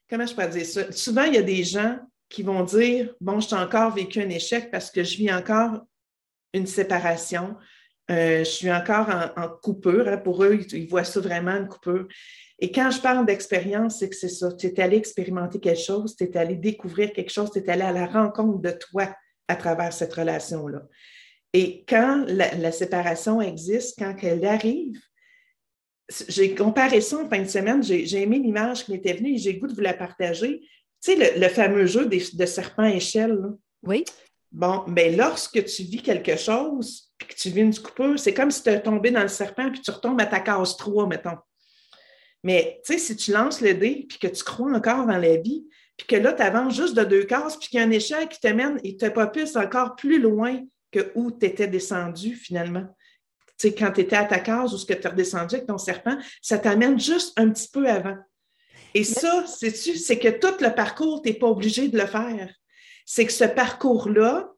[0.08, 0.92] comment je peux dire ça?
[0.92, 4.70] Souvent, il y a des gens qui vont dire Bon, j'ai encore vécu un échec
[4.70, 5.80] parce que je vis encore
[6.52, 7.56] une séparation.
[8.10, 10.08] Euh, je suis encore en, coupure.
[10.08, 10.16] Hein.
[10.16, 12.08] Pour eux, ils, voient ça vraiment une coupure.
[12.58, 14.52] Et quand je parle d'expérience, c'est que c'est ça.
[14.52, 17.82] Tu es allé expérimenter quelque chose, tu es allé découvrir quelque chose, tu es allé
[17.82, 19.14] à la rencontre de toi
[19.46, 20.82] à travers cette relation-là.
[21.52, 24.98] Et quand la, séparation existe, quand elle arrive,
[26.28, 29.58] j'ai comparé ça en fin de semaine, j'ai aimé l'image qui m'était venue et j'ai
[29.58, 30.60] goût de vous la partager.
[31.02, 33.38] Tu sais, le, fameux jeu de serpent-échelle.
[33.82, 34.04] Oui.
[34.50, 38.32] Bon, mais ben, lorsque tu vis quelque chose, puis que tu vis une coupure, c'est
[38.32, 41.06] comme si tu es tombé dans le serpent, puis tu retombes à ta case 3,
[41.06, 41.36] mettons.
[42.42, 45.36] Mais tu sais, si tu lances le dé, puis que tu crois encore dans la
[45.36, 45.66] vie,
[45.96, 48.28] puis que là, tu avances juste de deux cases, puis qu'il y a un échelle
[48.28, 52.86] qui te mène et te propulse encore plus loin que où tu étais descendu finalement.
[53.58, 55.66] Tu sais, quand tu étais à ta case ou ce que tu es redescendu avec
[55.66, 58.16] ton serpent, ça t'amène juste un petit peu avant.
[58.94, 62.54] Et ça, c'est que tout le parcours, tu n'es pas obligé de le faire.
[63.04, 64.50] C'est que ce parcours-là,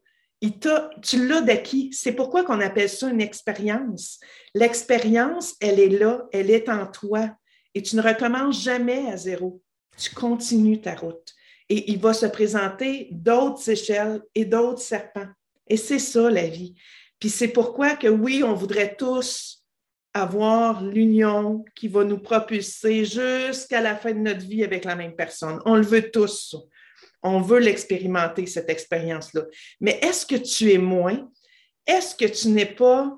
[1.01, 1.89] tu l'as d'acquis.
[1.93, 4.19] C'est pourquoi qu'on appelle ça une expérience.
[4.53, 7.29] L'expérience, elle est là, elle est en toi.
[7.73, 9.61] et tu ne recommences jamais à zéro.
[9.97, 11.33] Tu continues ta route.
[11.69, 15.29] Et il va se présenter d'autres échelles et d'autres serpents.
[15.67, 16.75] Et c'est ça la vie.
[17.21, 19.63] Puis c'est pourquoi que oui, on voudrait tous
[20.13, 25.15] avoir l'union qui va nous propulser jusqu'à la fin de notre vie avec la même
[25.15, 25.61] personne.
[25.65, 26.55] On le veut tous.
[27.23, 29.43] On veut l'expérimenter, cette expérience-là.
[29.79, 31.29] Mais est-ce que tu es moins?
[31.85, 33.15] Est-ce que tu n'es pas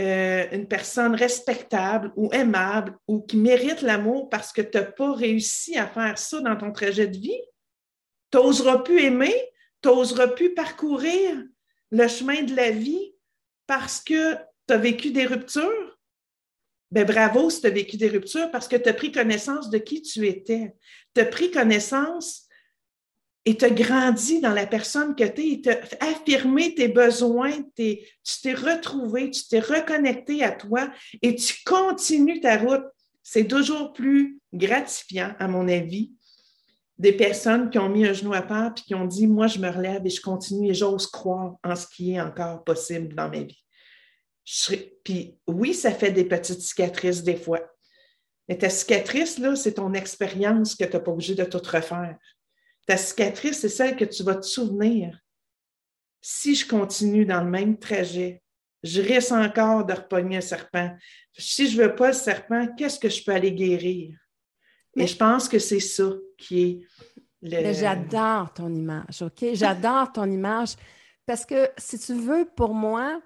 [0.00, 5.14] euh, une personne respectable ou aimable ou qui mérite l'amour parce que tu n'as pas
[5.14, 7.42] réussi à faire ça dans ton trajet de vie?
[8.30, 9.34] Tu n'oseras plus aimer,
[9.82, 11.42] tu n'oseras plus parcourir
[11.90, 13.14] le chemin de la vie
[13.68, 14.34] parce que
[14.66, 15.96] tu as vécu des ruptures?
[16.90, 19.78] Ben bravo si tu as vécu des ruptures parce que tu as pris connaissance de
[19.78, 20.74] qui tu étais.
[21.14, 22.48] Tu as pris connaissance
[23.44, 26.88] et tu as grandi dans la personne que tu es, et tu as affirmé tes
[26.88, 27.98] besoins, tu
[28.42, 30.90] t'es retrouvé, tu t'es reconnecté à toi
[31.22, 32.84] et tu continues ta route.
[33.22, 36.12] C'est toujours plus gratifiant, à mon avis,
[36.98, 39.58] des personnes qui ont mis un genou à part et qui ont dit Moi, je
[39.58, 43.28] me relève et je continue et j'ose croire en ce qui est encore possible dans
[43.28, 43.64] ma vie.
[45.04, 47.60] Puis oui, ça fait des petites cicatrices des fois.
[48.48, 52.16] Mais ta cicatrice, là, c'est ton expérience que tu n'as pas obligé de tout refaire.
[52.86, 55.20] Ta cicatrice, c'est celle que tu vas te souvenir.
[56.20, 58.42] Si je continue dans le même trajet,
[58.82, 60.96] je risque encore de repogner un serpent.
[61.36, 64.16] Si je ne veux pas le serpent, qu'est-ce que je peux aller guérir?
[64.98, 66.80] Mais je pense que c'est ça qui est
[67.42, 67.72] le...
[67.72, 69.44] J'adore ton image, OK?
[69.52, 70.74] J'adore ton image
[71.26, 73.20] parce que si tu veux, pour moi,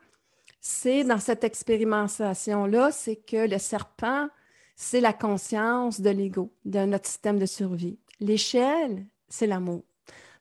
[0.60, 4.28] c'est dans cette expérimentation-là, c'est que le serpent,
[4.76, 7.98] c'est la conscience de l'ego, de notre système de survie.
[8.20, 9.82] L'échelle, c'est l'amour.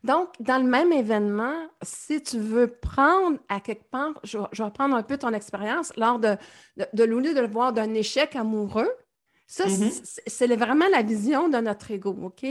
[0.04, 4.96] Donc, dans le même événement, si tu veux prendre à quelque part, je, vais prendre
[4.96, 6.36] un peu ton expérience, lors de,
[6.78, 8.92] de, de de le voir d'un échec amoureux,
[9.52, 10.20] ça, mm-hmm.
[10.28, 12.46] c'est vraiment la vision de notre ego, OK?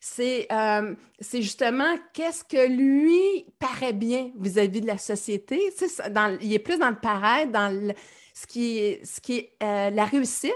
[0.00, 0.94] C'est euh,
[1.34, 5.72] justement qu'est-ce que lui paraît bien vis-à-vis de la société.
[6.10, 7.94] Dans, il est plus dans le paraître, dans
[8.34, 10.50] ce qui est, ce qui est euh, la réussite.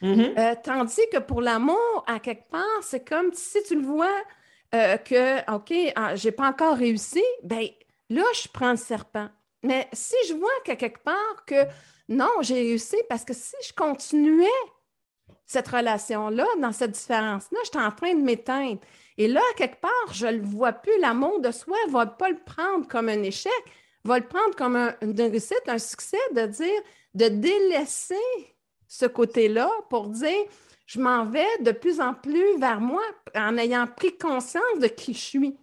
[0.00, 0.38] Mm-hmm.
[0.38, 4.16] Euh, tandis que pour l'amour, à quelque part, c'est comme si tu le vois
[4.72, 7.66] que, OK, ah, j'ai pas encore réussi, ben
[8.08, 9.28] là, je prends le serpent.
[9.62, 11.66] Mais si je vois qu'à quelque part que
[12.08, 14.46] non, j'ai réussi parce que si je continuais
[15.50, 18.78] cette relation-là, dans cette différence-là, je suis en train de m'éteindre.
[19.18, 20.96] Et là, quelque part, je ne le vois plus.
[21.00, 23.52] L'amour de soi ne va pas le prendre comme un échec,
[24.04, 26.80] va le prendre comme un, une réussite, un succès, de dire,
[27.14, 28.14] de délaisser
[28.86, 30.38] ce côté-là pour dire,
[30.86, 33.02] je m'en vais de plus en plus vers moi
[33.34, 35.58] en ayant pris conscience de qui je suis.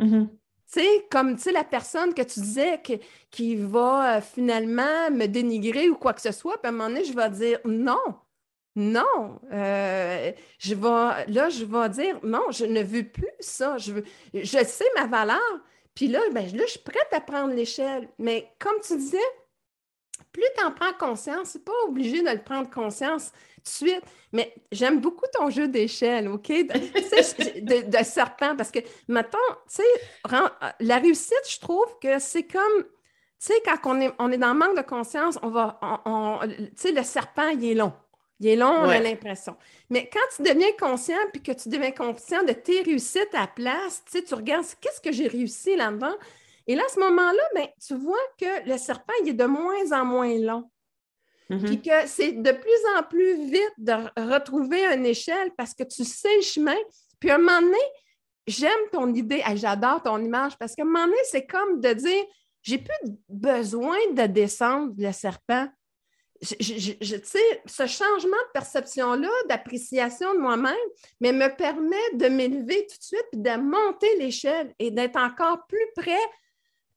[0.00, 0.28] Mm-hmm.
[0.28, 2.82] Tu sais, comme tu sais, la personne que tu disais
[3.30, 6.88] qui va euh, finalement me dénigrer ou quoi que ce soit, puis à un moment
[6.88, 8.00] donné, je vais dire non,
[8.76, 9.40] non.
[9.52, 13.78] Euh, je vais, là, je vais dire non, je ne veux plus ça.
[13.78, 14.04] Je, veux,
[14.34, 15.40] je sais ma valeur.
[15.94, 18.08] Puis là, ben, là, je suis prête à prendre l'échelle.
[18.18, 19.18] Mais comme tu disais,
[20.32, 24.04] plus tu en prends conscience, c'est pas obligé de le prendre conscience tout de suite.
[24.32, 26.48] Mais j'aime beaucoup ton jeu d'échelle, OK?
[26.48, 28.78] De, de, serpent, parce que,
[29.08, 32.88] mettons, tu sais, la réussite, je trouve que c'est comme, tu
[33.38, 35.80] sais, quand on est, on est dans le manque de conscience, on va,
[36.46, 37.92] tu sais, le serpent, il est long.
[38.40, 39.54] Il est long, on a l'impression.
[39.90, 44.02] Mais quand tu deviens conscient, puis que tu deviens conscient de tes réussites à place,
[44.06, 46.14] tu sais, tu regardes, qu'est-ce que j'ai réussi là-dedans?
[46.66, 49.92] Et là, à ce moment-là, ben, tu vois que le serpent, il est de moins
[49.92, 50.70] en moins long.
[51.50, 51.64] Mm-hmm.
[51.66, 56.04] Puis que c'est de plus en plus vite de retrouver une échelle parce que tu
[56.04, 56.76] sais le chemin.
[57.18, 57.76] Puis à un moment donné,
[58.46, 62.24] j'aime ton idée, j'adore ton image parce qu'à un moment donné, c'est comme de dire
[62.62, 65.66] j'ai plus besoin de descendre le serpent.
[66.42, 70.74] Je, sais, ce changement de perception-là, d'appréciation de moi-même,
[71.20, 75.66] mais me permet de m'élever tout de suite puis de monter l'échelle et d'être encore
[75.66, 76.18] plus près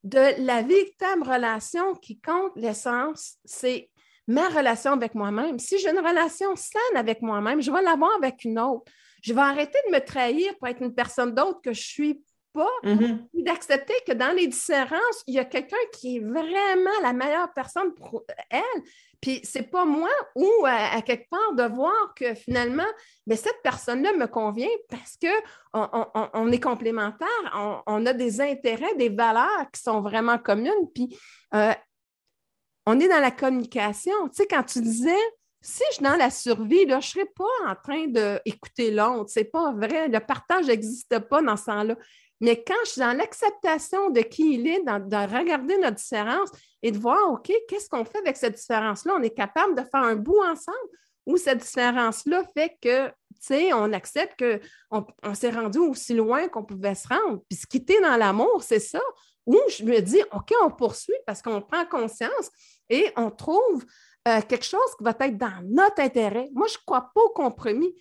[0.04, 3.90] de la véritable relation qui compte l'essence, c'est
[4.28, 5.60] ma relation avec moi-même.
[5.60, 8.92] Si j'ai une relation saine avec moi-même, je vais l'avoir avec une autre.
[9.22, 12.70] Je vais arrêter de me trahir pour être une personne d'autre que je suis pas,
[12.84, 13.44] mm-hmm.
[13.44, 17.94] d'accepter que dans les différences, il y a quelqu'un qui est vraiment la meilleure personne
[17.96, 18.84] pour elle.
[19.22, 22.84] Puis c'est pas moi ou à, quelque part de voir que finalement,
[23.26, 29.10] mais cette personne-là me convient parce qu'on on, est complémentaires, on, a des intérêts, des
[29.10, 30.90] valeurs qui sont vraiment communes.
[30.94, 31.18] Puis
[31.56, 31.74] euh,
[32.86, 34.14] on est dans la communication.
[34.28, 35.12] Tu sais, quand tu disais,
[35.62, 39.30] si je suis dans la survie, là, je ne serais pas en train d'écouter l'autre.
[39.30, 40.10] C'est pas vrai.
[40.10, 41.96] Le partage n'existe pas dans ce temps-là.
[42.44, 46.50] Mais quand je suis dans l'acceptation de qui il est, de regarder notre différence
[46.82, 49.16] et de voir, OK, qu'est-ce qu'on fait avec cette différence-là?
[49.18, 50.78] On est capable de faire un bout ensemble
[51.26, 56.50] où cette différence-là fait que, tu sais, on accepte qu'on on, s'est rendu aussi loin
[56.50, 57.42] qu'on pouvait se rendre.
[57.50, 59.00] Puis ce qui était dans l'amour, c'est ça,
[59.46, 62.50] où je me dis, OK, on poursuit parce qu'on prend conscience
[62.90, 63.86] et on trouve
[64.28, 66.50] euh, quelque chose qui va être dans notre intérêt.
[66.54, 67.96] Moi, je ne crois pas au compromis.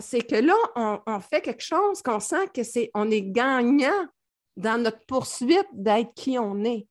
[0.00, 4.06] C'est que là, on, fait quelque chose qu'on sent que c'est on est gagnant
[4.56, 6.86] dans notre poursuite d'être qui on est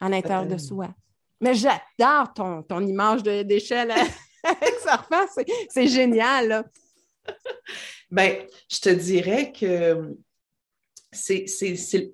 [0.00, 0.88] à l'intérieur de soi.
[1.40, 3.92] Mais j'adore ton, ton image d'échelle
[4.46, 6.70] avec c'est génial.
[8.10, 10.16] Bien, je te dirais que
[11.12, 11.46] c'est,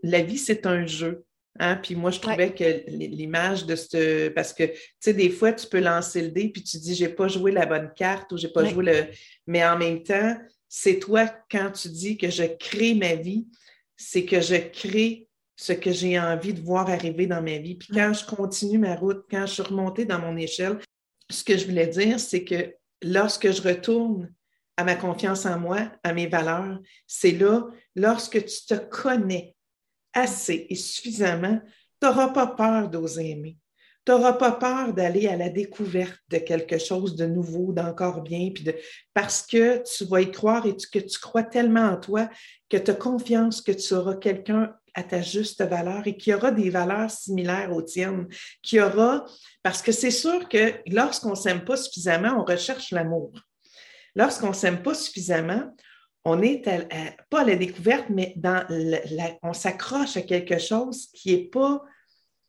[0.03, 1.25] la vie, c'est un jeu.
[1.59, 1.77] Hein?
[1.77, 4.29] Puis moi, je trouvais que l'image de ce.
[4.29, 7.09] Parce que, tu sais, des fois, tu peux lancer le dé, puis tu dis, j'ai
[7.09, 9.07] pas joué la bonne carte ou j'ai pas joué le.
[9.47, 10.37] Mais en même temps,
[10.69, 13.47] c'est toi, quand tu dis que je crée ma vie,
[13.97, 17.75] c'est que je crée ce que j'ai envie de voir arriver dans ma vie.
[17.75, 20.79] Puis quand je continue ma route, quand je suis remontée dans mon échelle,
[21.31, 24.33] ce que je voulais dire, c'est que lorsque je retourne
[24.77, 29.55] à ma confiance en moi, à mes valeurs, c'est là, lorsque tu te connais
[30.13, 31.61] assez et suffisamment,
[32.01, 33.59] tu n'auras pas peur d'oser aimer.
[34.05, 38.51] Tu n'auras pas peur d'aller à la découverte de quelque chose de nouveau, d'encore bien,
[38.53, 38.75] puis de,
[39.15, 42.29] parce que tu vas y croire et que tu crois tellement en toi
[42.69, 46.69] que tu confiance que tu auras quelqu'un à ta juste valeur et qui aura des
[46.69, 48.27] valeurs similaires aux tiennes,
[48.63, 49.25] qui aura,
[49.63, 53.33] parce que c'est sûr que lorsqu'on ne s'aime pas suffisamment, on recherche l'amour.
[54.15, 55.75] Lorsqu'on ne s'aime pas suffisamment,
[56.25, 56.63] on est
[57.31, 58.37] pas à la découverte, mais
[59.43, 61.83] on s'accroche à quelque chose qui n'est pas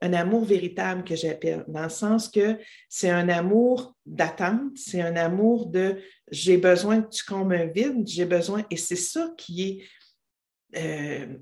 [0.01, 2.57] un amour véritable que j'appelle, dans le sens que
[2.89, 5.97] c'est un amour d'attente, c'est un amour de
[6.29, 9.63] j'ai besoin que tu combles un vide, j'ai besoin, et c'est ça qui
[10.73, 11.37] est euh,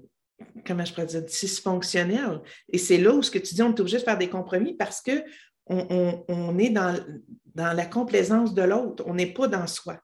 [0.66, 2.42] comment je pourrais dire, dysfonctionnel.
[2.72, 4.74] Et c'est là où ce que tu dis, on est obligé de faire des compromis
[4.74, 7.04] parce qu'on on, est dans
[7.56, 10.00] la complaisance de l'autre, on n'est pas dans soi.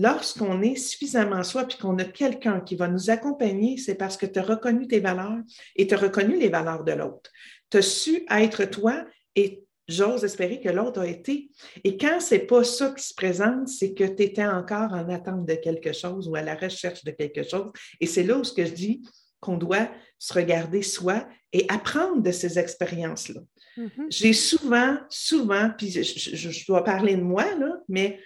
[0.00, 4.24] Lorsqu'on est suffisamment soi puis qu'on a quelqu'un qui va nous accompagner, c'est parce que
[4.24, 5.40] tu as reconnu tes valeurs
[5.76, 7.30] et tu as reconnu les valeurs de l'autre.
[7.68, 9.04] Tu as su être toi
[9.36, 11.50] et j'ose espérer que l'autre a été.
[11.84, 15.06] Et quand ce n'est pas ça qui se présente, c'est que tu étais encore en
[15.10, 17.70] attente de quelque chose ou à la recherche de quelque chose.
[18.00, 19.02] Et c'est là où ce que je dis,
[19.38, 23.40] qu'on doit se regarder soi et apprendre de ces expériences-là.
[23.76, 24.06] Mm-hmm.
[24.08, 28.18] J'ai souvent, souvent, puis je, dois parler de moi, là, mais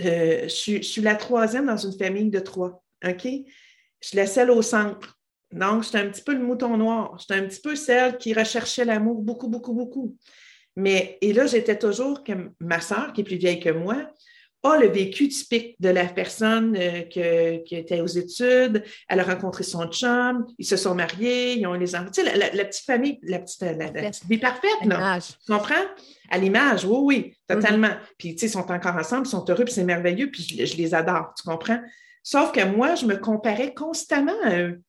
[0.00, 2.82] euh, je, suis la troisième dans une famille de trois.
[3.06, 3.24] OK?
[3.24, 5.18] Je suis la seule au centre.
[5.52, 7.16] Donc, j'étais un petit peu le mouton noir.
[7.18, 10.16] J'étais un petit peu celle qui recherchait l'amour beaucoup, beaucoup, beaucoup.
[10.76, 14.08] Mais, et là, j'étais toujours comme ma soeur, qui est plus vieille que moi,
[14.64, 19.62] a le vécu typique de la personne euh, qui était aux études, elle a rencontré
[19.62, 22.10] son chum, ils se sont mariés, ils ont les enfants.
[22.12, 23.64] Tu sais, la, petite famille, la petite,
[24.28, 25.18] vie parfaite, là.
[25.20, 25.74] Tu comprends?
[26.30, 27.88] À l'image, oui, oui, totalement.
[27.88, 28.14] Mm-hmm.
[28.18, 30.64] Puis, tu sais, ils sont encore ensemble, ils sont heureux, puis c'est merveilleux, puis je,
[30.64, 31.80] je, les adore, tu comprends?
[32.22, 34.82] Sauf que moi, je me comparais constamment à eux.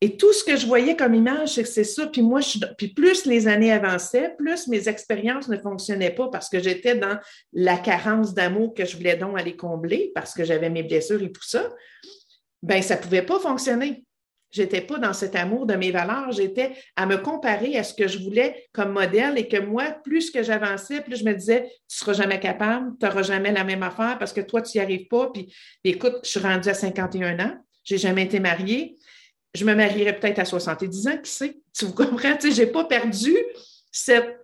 [0.00, 2.06] Et tout ce que je voyais comme image, c'est que c'est ça.
[2.06, 2.40] Puis moi,
[2.94, 7.18] plus les années avançaient, plus mes expériences ne fonctionnaient pas parce que j'étais dans
[7.52, 11.32] la carence d'amour que je voulais donc aller combler parce que j'avais mes blessures et
[11.32, 11.68] tout ça.
[12.62, 14.04] Ben ça ne pouvait pas fonctionner.
[14.50, 16.30] J'étais pas dans cet amour de mes valeurs.
[16.30, 20.30] J'étais à me comparer à ce que je voulais comme modèle et que moi, plus
[20.30, 23.82] que j'avançais, plus je me disais, tu seras jamais capable, tu n'auras jamais la même
[23.82, 25.30] affaire parce que toi, tu n'y arrives pas.
[25.32, 25.52] Puis
[25.84, 27.56] écoute, je suis rendue à 51 ans.
[27.84, 28.97] J'ai jamais été mariée
[29.58, 31.56] je me marierais peut-être à 70 ans, qui sait?
[31.76, 32.36] Tu vous comprends?
[32.36, 33.36] Tu sais, je n'ai pas perdu
[33.90, 34.36] cette.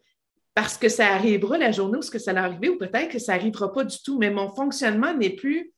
[0.55, 3.19] Parce que ça arrivera la journée où ce que ça va arriver, ou peut-être que
[3.19, 5.73] ça n'arrivera pas du tout, mais mon fonctionnement n'est plus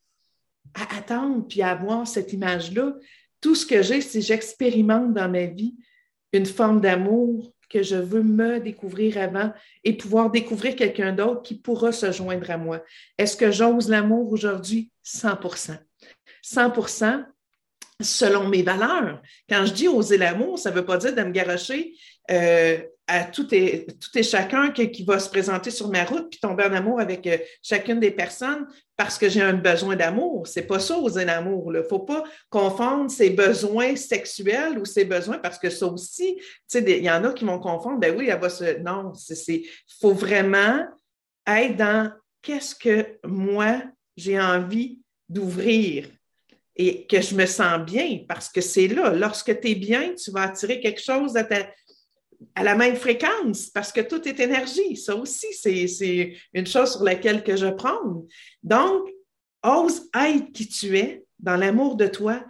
[0.74, 2.94] à attendre puis à avoir cette image-là.
[3.40, 5.76] Tout ce que j'ai, c'est j'expérimente dans ma vie
[6.32, 11.54] une forme d'amour que je veux me découvrir avant et pouvoir découvrir quelqu'un d'autre qui
[11.54, 12.82] pourra se joindre à moi.
[13.16, 14.90] Est-ce que j'ose l'amour aujourd'hui?
[15.04, 15.78] 100%
[16.42, 17.24] 100
[18.02, 19.22] selon mes valeurs.
[19.48, 21.94] Quand je dis oser l'amour, ça ne veut pas dire de me garocher
[22.30, 26.40] euh, à tout et, tout et chacun qui, va se présenter sur ma route puis
[26.40, 30.46] tomber en amour avec euh, chacune des personnes parce que j'ai un besoin d'amour.
[30.46, 31.72] C'est pas ça, oser l'amour.
[31.72, 36.38] Il ne faut pas confondre ses besoins sexuels ou ses besoins parce que ça aussi,
[36.74, 37.98] il y en a qui vont confondre.
[37.98, 38.78] Ben oui, elle va se.
[38.80, 39.12] Non,
[39.48, 39.64] il
[40.00, 40.84] faut vraiment
[41.46, 42.12] être dans
[42.42, 43.82] qu'est-ce que moi
[44.16, 46.08] j'ai envie d'ouvrir
[46.76, 50.30] et que je me sens bien parce que c'est là, lorsque tu es bien, tu
[50.30, 54.96] vas attirer quelque chose à, la même fréquence parce que tout est énergie.
[54.96, 58.26] Ça aussi, c'est une chose sur laquelle que je prends.
[58.62, 59.08] Donc,
[59.64, 62.44] ose être qui tu es dans l'amour de toi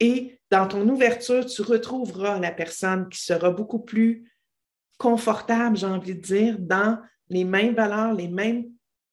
[0.00, 4.30] et dans ton ouverture, tu retrouveras la personne qui sera beaucoup plus
[4.98, 6.98] confortable, j'ai envie de dire, dans
[7.28, 8.64] les mêmes valeurs, les mêmes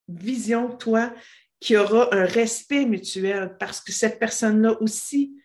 [0.08, 1.14] vision, toi,
[1.66, 5.36] qu'il y aura un respect mutuel parce que cette personne-là aussi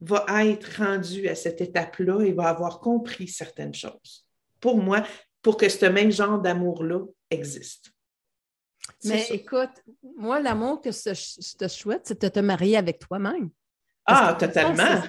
[0.00, 4.26] va être rendue à cette étape-là et va avoir compris certaines choses.
[4.58, 5.04] Pour moi,
[5.42, 7.92] pour que ce même genre d'amour-là existe.
[9.04, 9.70] Mais écoute,
[10.16, 13.50] moi, l'amour que je te souhaite, c'est de te marier avec toi-même.
[14.06, 15.02] Ah, totalement.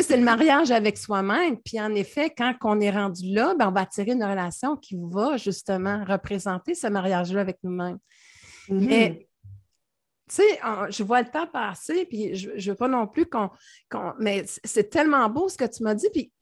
[0.00, 1.60] C'est le mariage avec soi-même.
[1.60, 4.96] Puis en effet, quand on est rendu là, ben, on va attirer une relation qui
[4.98, 7.98] va justement représenter ce mariage-là avec nous-mêmes.
[8.68, 8.86] Mm-hmm.
[8.86, 9.27] Mais
[10.28, 10.60] tu sais,
[10.90, 13.50] je vois le temps passer, puis je ne veux pas non plus qu'on.
[14.18, 16.32] mais c'est tellement beau ce que tu m'as dit, puis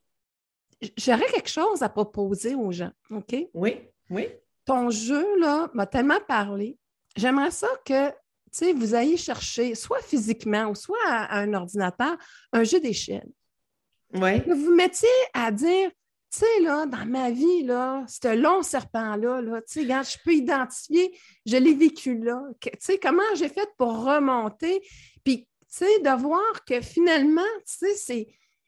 [0.97, 3.37] j'aurais quelque chose à proposer aux gens, OK?
[3.55, 3.79] Oui,
[4.11, 4.29] oui.
[4.65, 6.77] Ton jeu, là, m'a tellement parlé.
[7.17, 8.15] J'aimerais ça que, tu
[8.51, 12.17] sais, vous ayez chercher, soit physiquement ou soit à, un ordinateur,
[12.53, 13.29] un jeu d'échelle.
[14.13, 14.41] Oui.
[14.47, 15.91] Vous vous mettiez à dire,
[16.37, 20.35] tu sais, là, dans ma vie, là, ce long serpent-là, là, tu sais, je peux
[20.35, 22.43] identifier, je l'ai vécu là.
[22.61, 24.83] Tu sais, comment j'ai fait pour remonter?
[25.25, 28.27] Puis, tu sais, de voir que finalement, tu sais,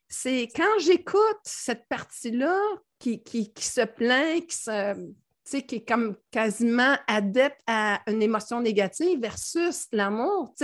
[0.08, 2.58] c'est quand j'écoute cette partie-là
[2.98, 9.20] qui, qui, se plaint, qui, se, qui est comme quasiment adepte à une émotion négative
[9.20, 10.54] versus l'amour,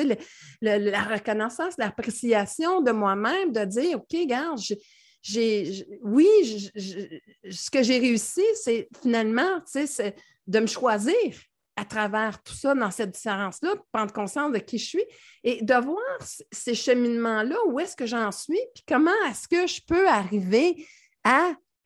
[0.62, 4.80] la reconnaissance, l'appréciation de moi-même, de dire, OK, regarde, j'ai,
[6.02, 9.60] oui, ce que j'ai réussi, c'est finalement
[10.46, 11.34] de me choisir
[11.76, 15.04] à travers tout ça, dans cette différence-là, prendre conscience de qui je suis
[15.42, 16.18] et de voir
[16.52, 20.86] ces cheminements-là, où est-ce que j'en suis, puis comment est-ce que je peux arriver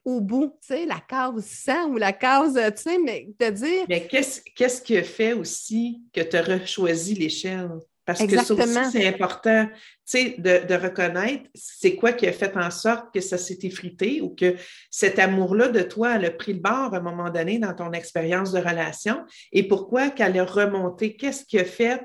[0.04, 3.84] au bout, tu sais, la case 100 ou la case, tu sais, mais de dire...
[3.88, 7.78] Mais qu'est-ce, qui a fait aussi que tu as choisi l'échelle?
[8.08, 9.68] Parce que ça aussi, c'est important
[10.14, 14.30] de, de reconnaître c'est quoi qui a fait en sorte que ça s'est effrité ou
[14.30, 14.56] que
[14.90, 18.50] cet amour-là de toi a pris le bord à un moment donné dans ton expérience
[18.50, 21.16] de relation et pourquoi qu'elle a remonté?
[21.16, 22.00] Qu'est-ce qui a fait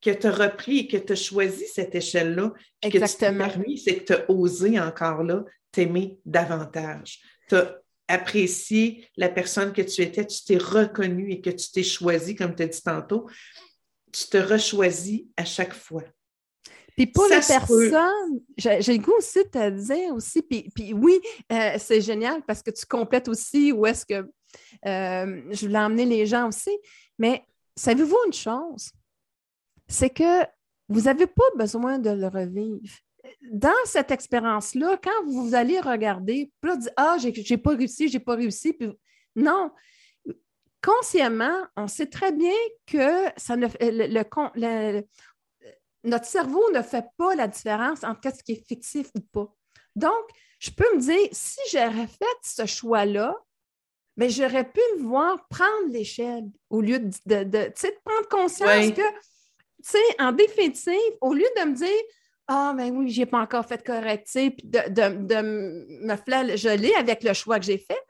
[0.00, 2.52] que tu as repris et que tu as choisi cette échelle-là?
[2.80, 3.48] Exactement.
[3.84, 5.42] c'est que tu as osé encore là
[5.72, 7.18] t'aimer davantage?
[7.48, 7.76] Tu as
[8.06, 12.54] apprécié la personne que tu étais, tu t'es reconnu et que tu t'es choisi, comme
[12.54, 13.26] tu as dit tantôt
[14.12, 16.04] tu te rechoisis à chaque fois.
[16.96, 21.18] Puis pour les personnes, j'ai le goût aussi de te dire aussi, puis, oui,
[21.50, 24.28] euh, c'est génial parce que tu complètes aussi où est-ce que
[24.86, 26.76] euh, je voulais emmener les gens aussi.
[27.18, 27.42] Mais
[27.76, 28.90] savez-vous une chose?
[29.88, 30.44] C'est que
[30.88, 32.80] vous n'avez pas besoin de le revivre.
[33.50, 38.18] Dans cette expérience-là, quand vous allez regarder, puis là, dire Ah, j'ai pas réussi, j'ai
[38.18, 38.90] pas réussi, puis
[39.36, 39.70] non,
[40.82, 42.54] consciemment, on sait très bien
[42.86, 45.02] que ça ne, le,
[46.04, 49.54] notre cerveau ne fait pas la différence entre ce qui est fictif ou pas.
[49.96, 50.24] Donc,
[50.58, 53.34] je peux me dire, si j'aurais fait ce choix-là,
[54.16, 57.72] mais j'aurais pu me voir prendre l'échelle au lieu de, de,
[58.04, 62.02] prendre conscience que, tu sais, en définitive, au lieu de me dire,
[62.46, 66.92] ah, ben oui, je n'ai pas encore fait correct, puis de, de, de, me flageller
[66.94, 68.00] avec le choix que j'ai fait,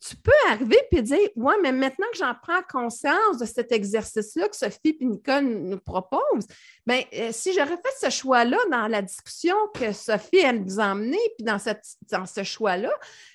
[0.00, 4.48] tu peux arriver et dire Ouais, mais maintenant que j'en prends conscience de cet exercice-là
[4.48, 6.46] que Sophie et Nicole nous proposent,
[6.86, 10.86] bien, euh, si j'aurais fait ce choix-là dans la discussion que Sophie, elle nous a
[10.86, 12.92] emmenée, puis dans, cette, dans ce choix-là,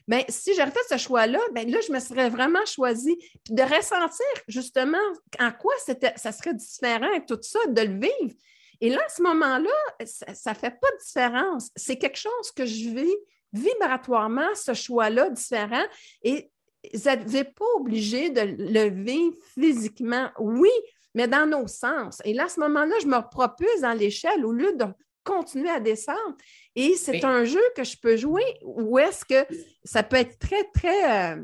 [0.08, 3.18] bien, si j'aurais fait ce choix-là, bien là, je me serais vraiment choisie.
[3.44, 4.98] Puis de ressentir justement
[5.40, 8.36] en quoi ça serait différent et tout ça, de le vivre.
[8.82, 11.70] Et là, à ce moment-là, ça ne fait pas de différence.
[11.76, 13.16] C'est quelque chose que je vis
[13.54, 15.86] vibratoirement, ce choix-là différent.
[16.24, 16.52] Et
[16.94, 20.30] vous n'êtes pas obligé de le vivre physiquement.
[20.40, 20.70] Oui,
[21.14, 22.22] mais dans nos sens.
[22.26, 24.86] Et là, à ce moment-là, je me propulse dans l'échelle au lieu de
[25.24, 26.36] continuer à descendre.
[26.76, 29.48] Et c'est un jeu que je peux jouer ou est-ce que
[29.84, 31.34] ça peut être très, très.
[31.34, 31.42] Euh,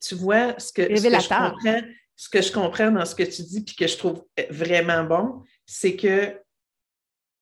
[0.00, 1.82] tu vois, ce que, ce que, je comprends,
[2.16, 5.42] ce que je comprends dans ce que tu dis, puis que je trouve vraiment bon,
[5.66, 6.34] c'est que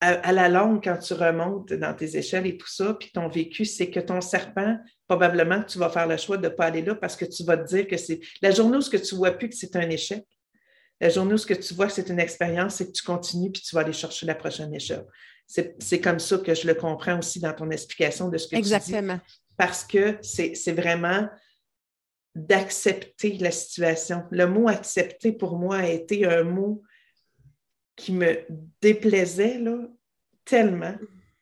[0.01, 3.65] à, la longue, quand tu remontes dans tes échelles et tout ça, puis ton vécu,
[3.65, 4.79] c'est que ton serpent,
[5.09, 7.43] probablement que tu vas faire le choix de ne pas aller là parce que tu
[7.43, 9.57] vas te dire que c'est la journée où ce que tu ne vois plus que
[9.57, 10.25] c'est un échec.
[11.01, 13.51] La journée où ce que tu vois que c'est une expérience, c'est que tu continues
[13.51, 15.05] puis tu vas aller chercher la prochaine échelle.
[15.47, 18.63] C'est comme ça que je le comprends aussi dans ton explication de ce que tu
[18.63, 18.75] dis.
[18.75, 19.19] Exactement.
[19.57, 21.29] Parce que c'est vraiment
[22.35, 24.25] d'accepter la situation.
[24.31, 26.83] Le mot accepter pour moi a été un mot
[27.99, 28.39] qui me
[28.81, 29.61] déplaisait
[30.45, 30.95] tellement,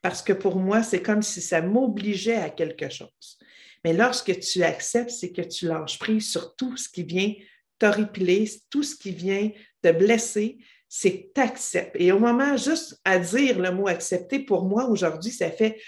[0.03, 3.39] parce que pour moi, c'est comme si ça m'obligeait à quelque chose.
[3.85, 7.33] Mais lorsque tu acceptes, c'est que tu lâches prise sur tout ce qui vient
[7.79, 9.51] t'horripiler, tout ce qui vient
[9.83, 11.95] te blesser, c'est t'acceptes.
[11.97, 15.79] Et au moment juste à dire le mot accepter, pour moi, aujourd'hui, ça fait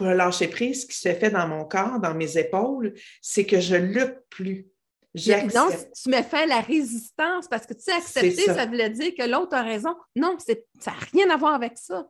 [0.00, 2.92] un lâcher prise qui se fait dans mon corps, dans mes épaules,
[3.22, 4.68] c'est que je lutte plus.
[5.14, 8.66] Donc, tu mets fin à la résistance parce que tu sais, accepter, ça.
[8.66, 9.94] voulait dire que l'autre a raison.
[10.16, 10.54] Non, ça
[10.90, 12.08] n'a rien à voir avec ça.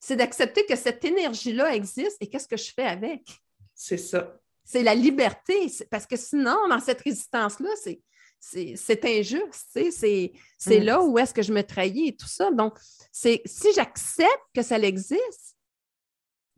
[0.00, 3.22] C'est d'accepter que cette énergie-là existe et qu'est-ce que je fais avec?
[3.74, 4.38] C'est ça.
[4.64, 5.72] C'est la liberté.
[5.90, 7.70] Parce que sinon, dans cette résistance-là,
[8.40, 9.78] c'est injuste.
[10.58, 10.82] C'est mm.
[10.82, 12.50] là où est-ce que je me trahis et tout ça.
[12.50, 12.78] Donc,
[13.12, 13.40] si
[13.74, 15.56] j'accepte que ça existe,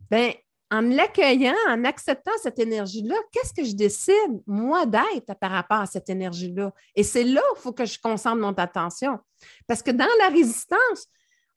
[0.09, 0.33] ben
[0.71, 5.85] en l'accueillant, en acceptant cette énergie-là, qu'est-ce que je décide, moi, d'être par rapport à
[5.85, 6.73] cette énergie-là?
[6.95, 9.19] Et c'est là où il faut que je concentre mon attention.
[9.67, 11.07] Parce que dans la résistance,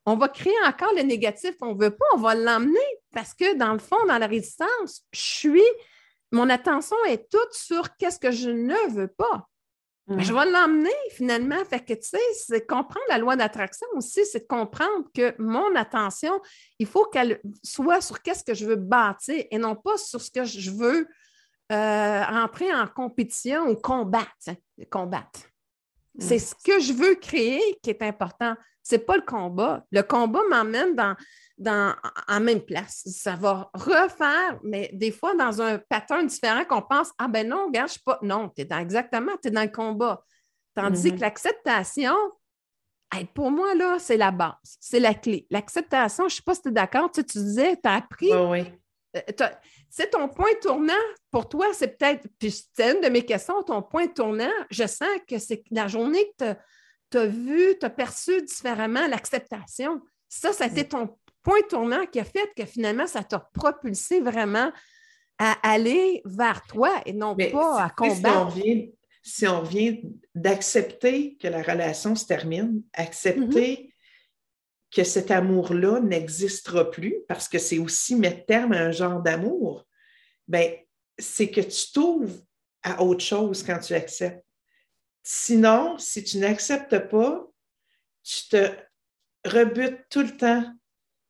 [0.05, 2.79] on va créer encore le négatif qu'on ne veut pas, on va l'emmener
[3.13, 5.71] parce que dans le fond, dans la résistance, je suis,
[6.33, 9.49] mon attention est toute sur qu'est-ce que je ne veux pas.
[10.09, 10.37] Ben, je mm.
[10.37, 11.65] vais l'emmener finalement.
[11.65, 15.75] Fait que, tu sais, c'est comprendre la loi d'attraction aussi, c'est de comprendre que mon
[15.77, 16.41] attention,
[16.79, 20.31] il faut qu'elle soit sur qu'est-ce que je veux bâtir et non pas sur ce
[20.31, 21.07] que je veux
[21.71, 24.57] euh, entrer en compétition ou combattre.
[24.91, 25.41] combattre.
[26.19, 26.41] C'est mm.
[26.41, 28.55] ce que je veux créer qui est important.
[28.89, 29.85] Ce n'est pas le combat.
[29.91, 31.15] Le combat m'emmène dans,
[31.59, 31.95] dans,
[32.27, 33.03] en même place.
[33.07, 37.67] Ça va refaire, mais des fois dans un pattern différent qu'on pense Ah ben non,
[37.67, 38.19] regarde, je suis pas.
[38.23, 40.23] Non, tu es dans, exactement, tu es dans le combat.
[40.75, 41.17] Tandis mm-hmm.
[41.17, 42.17] que l'acceptation,
[43.35, 45.47] pour moi, là, c'est la base, c'est la clé.
[45.51, 48.33] L'acceptation, je ne sais pas si tu es d'accord, tu, disais, tu as appris.
[48.35, 48.65] oui.
[49.17, 49.49] Euh,
[49.89, 50.93] c'est ton point tournant
[51.31, 55.09] pour toi, c'est peut-être, puis c'est une de mes questions, ton point tournant, je sens
[55.27, 56.55] que c'est la journée que
[57.11, 60.01] tu as vu, tu as perçu différemment l'acceptation.
[60.29, 64.21] Ça, ça a été ton point tournant qui a fait que finalement, ça t'a propulsé
[64.21, 64.71] vraiment
[65.39, 68.57] à aller vers toi et non pas à combattre.
[69.23, 70.03] Si on revient,
[70.35, 74.95] d'accepter que la relation se termine, accepter mm-hmm.
[74.95, 79.87] que cet amour-là n'existera plus, parce que c'est aussi mettre terme à un genre d'amour,
[80.47, 80.73] ben,
[81.19, 82.39] c'est que tu t'ouvres
[82.83, 84.45] à autre chose quand tu acceptes.
[85.31, 87.47] Sinon, si tu n'acceptes pas,
[88.23, 88.71] tu te
[89.45, 90.65] rebutes tout le temps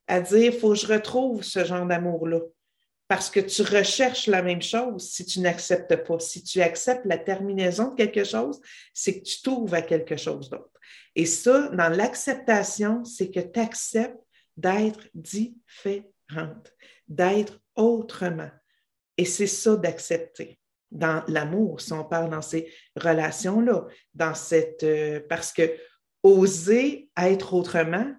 [0.07, 2.39] à dire, il faut que je retrouve ce genre d'amour-là.
[3.09, 6.21] Parce que tu recherches la même chose si tu n'acceptes pas.
[6.21, 8.61] Si tu acceptes la terminaison de quelque chose,
[8.95, 10.79] c'est que tu t'ouvres à quelque chose d'autre.
[11.17, 14.23] Et ça, dans l'acceptation, c'est que tu acceptes
[14.57, 16.73] d'être différente,
[17.09, 18.51] d'être autrement.
[19.17, 20.58] Et c'est ça d'accepter
[20.91, 25.75] dans l'amour, si on parle dans ces relations-là, dans cette euh, parce que
[26.23, 28.11] oser être autrement,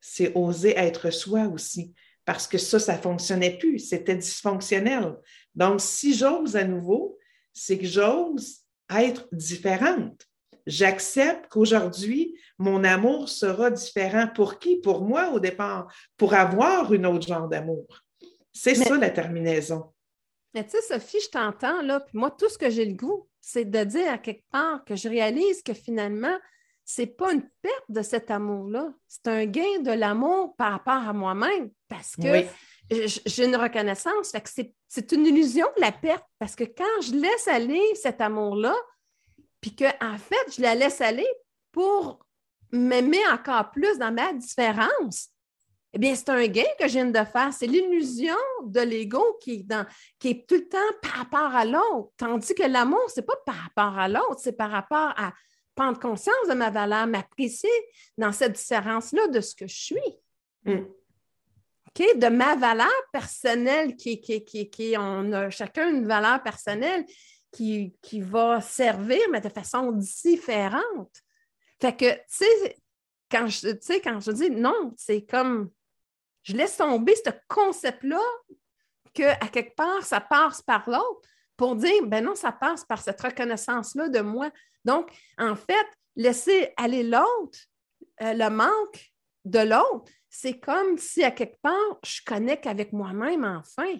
[0.00, 1.94] c'est oser être soi aussi,
[2.24, 5.16] parce que ça, ça ne fonctionnait plus, c'était dysfonctionnel.
[5.54, 7.18] Donc, si j'ose à nouveau,
[7.52, 8.60] c'est que j'ose
[8.90, 10.26] être différente.
[10.66, 14.28] J'accepte qu'aujourd'hui, mon amour sera différent.
[14.34, 14.76] Pour qui?
[14.80, 18.02] Pour moi au départ, pour avoir une autre genre d'amour.
[18.52, 19.93] C'est ça la terminaison.
[20.54, 23.28] Mais tu sais, Sophie, je t'entends là, puis moi, tout ce que j'ai le goût,
[23.40, 26.36] c'est de dire à quelque part que je réalise que finalement,
[26.84, 31.12] c'est pas une perte de cet amour-là, c'est un gain de l'amour par rapport à
[31.12, 32.44] moi-même parce que
[32.90, 34.32] j'ai une reconnaissance.
[34.88, 38.74] c'est une illusion de la perte parce que quand je laisse aller cet amour-là,
[39.60, 41.26] puis qu'en en fait, je la laisse aller
[41.72, 42.24] pour
[42.70, 45.30] m'aimer encore plus dans ma différence,
[45.94, 47.52] eh bien, c'est un gain que je viens de faire.
[47.52, 48.34] C'est l'illusion
[48.64, 49.86] de l'ego qui, est dans,
[50.18, 52.10] qui est tout le temps par rapport à l'autre.
[52.16, 55.32] Tandis que l'amour, ce n'est pas par rapport à l'autre, c'est par rapport à
[55.76, 57.70] prendre conscience de ma valeur, m'apprécier
[58.18, 60.18] dans cette différence-là de ce que je suis.
[60.64, 60.84] Mm.
[62.16, 67.04] De ma valeur personnelle, qui, qui, qui, qui, on a chacun une valeur personnelle
[67.52, 71.12] qui, qui va servir, mais de façon différente.
[71.80, 72.76] Fait que, tu sais,
[73.30, 73.68] quand je,
[74.00, 75.70] quand je dis non, c'est comme,
[76.44, 78.22] je laisse tomber ce concept-là
[79.14, 83.00] que à quelque part, ça passe par l'autre pour dire, ben non, ça passe par
[83.00, 84.50] cette reconnaissance-là de moi.
[84.84, 85.86] Donc, en fait,
[86.16, 87.58] laisser aller l'autre,
[88.22, 89.12] euh, le manque
[89.44, 93.98] de l'autre, c'est comme si à quelque part, je connecte avec moi-même enfin.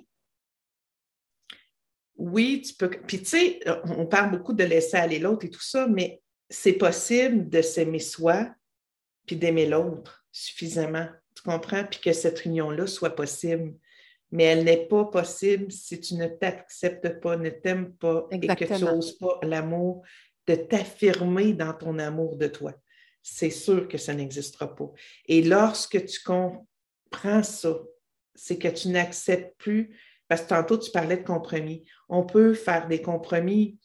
[2.16, 2.90] Oui, tu peux.
[2.90, 6.74] Puis tu sais, on parle beaucoup de laisser aller l'autre et tout ça, mais c'est
[6.74, 8.48] possible de s'aimer soi
[9.26, 11.08] puis d'aimer l'autre suffisamment.
[11.44, 11.84] Comprends?
[11.84, 13.74] Puis que cette union-là soit possible
[14.34, 18.64] mais elle n'est pas possible si tu ne t'acceptes pas, ne t'aimes pas et que
[18.64, 20.02] tu n'oses pas l'amour,
[20.48, 22.74] de t'affirmer dans ton amour de toi.
[23.22, 24.90] C'est sûr que ça n'existera pas.
[25.26, 27.78] Et lorsque tu comprends ça,
[28.34, 31.84] c'est que tu n'acceptes plus, parce que tantôt tu parlais de compromis.
[32.08, 33.78] On peut faire des compromis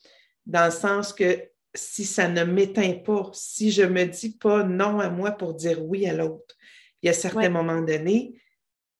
[0.47, 4.63] dans le sens que si ça ne m'éteint pas, si je ne me dis pas
[4.63, 6.55] non à moi pour dire oui à l'autre,
[7.01, 8.39] il y a certains moments donnés,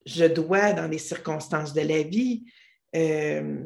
[0.05, 2.45] je dois dans les circonstances de la vie.
[2.95, 3.63] Euh,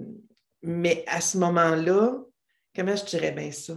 [0.62, 2.20] mais à ce moment-là,
[2.76, 3.76] comment je dirais bien ça?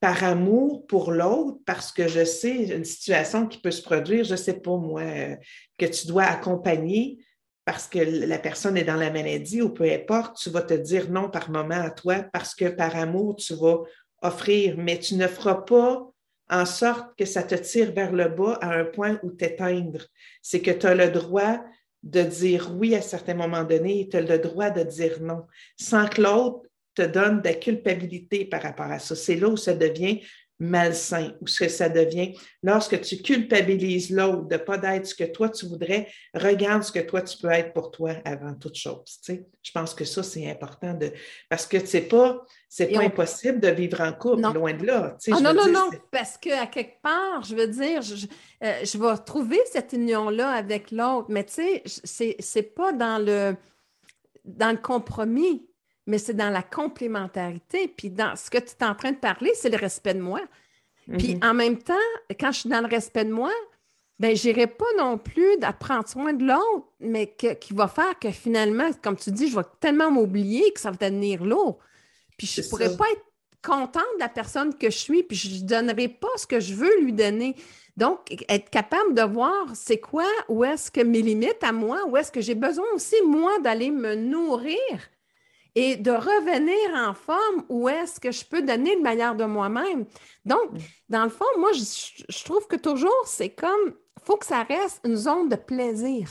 [0.00, 4.32] Par amour pour l'autre, parce que je sais une situation qui peut se produire, je
[4.32, 5.36] ne sais pas moi, euh,
[5.76, 7.18] que tu dois accompagner
[7.64, 11.10] parce que la personne est dans la maladie ou peu importe, tu vas te dire
[11.10, 13.80] non par moment à toi parce que par amour, tu vas
[14.22, 16.10] offrir, mais tu ne feras pas
[16.50, 20.06] en sorte que ça te tire vers le bas à un point où t'éteindre.
[20.42, 21.62] C'est que tu as le droit
[22.02, 25.46] de dire oui à certains moments donnés et tu as le droit de dire non,
[25.76, 26.62] sans que l'autre
[26.94, 29.14] te donne de la culpabilité par rapport à ça.
[29.14, 30.20] C'est là où ça devient
[30.60, 32.34] malsain, où ce que ça devient.
[32.62, 36.90] Lorsque tu culpabilises l'autre de ne pas être ce que toi tu voudrais, regarde ce
[36.90, 39.20] que toi tu peux être pour toi avant toute chose.
[39.24, 41.12] Tu Je pense que ça, c'est important de.
[41.48, 45.16] Parce que c'est pas, c'est pas impossible de vivre en couple, loin de là.
[45.30, 48.26] Ah, non, non, non, parce qu'à quelque part, je veux dire, je,
[48.64, 53.54] euh, je vais trouver cette union-là avec l'autre, mais tu sais, c'est pas dans le,
[54.44, 55.67] dans le compromis
[56.08, 57.86] mais c'est dans la complémentarité.
[57.86, 60.40] Puis dans ce que tu es en train de parler, c'est le respect de moi.
[61.18, 61.44] Puis mhm.
[61.44, 61.94] en même temps,
[62.40, 63.52] quand je suis dans le respect de moi,
[64.18, 68.90] ben n'irai pas non plus d'apprendre soin de l'autre, mais qui va faire que finalement,
[69.02, 71.78] comme tu dis, je vais tellement m'oublier que ça va devenir lourd.
[72.38, 73.24] Puis je ne pourrais pas être
[73.62, 76.74] contente de la personne que je suis, puis je ne donnerai pas ce que je
[76.74, 77.54] veux lui donner.
[77.98, 82.16] Donc, être capable de voir c'est quoi, où est-ce que mes limites à moi, où
[82.16, 84.78] est-ce que j'ai besoin aussi, moi, d'aller me nourrir
[85.80, 90.06] et de revenir en forme où est-ce que je peux donner le meilleur de moi-même.
[90.44, 90.78] Donc, mm.
[91.08, 95.00] dans le fond, moi, je, trouve que toujours, c'est comme, il faut que ça reste
[95.04, 96.28] une zone de plaisir.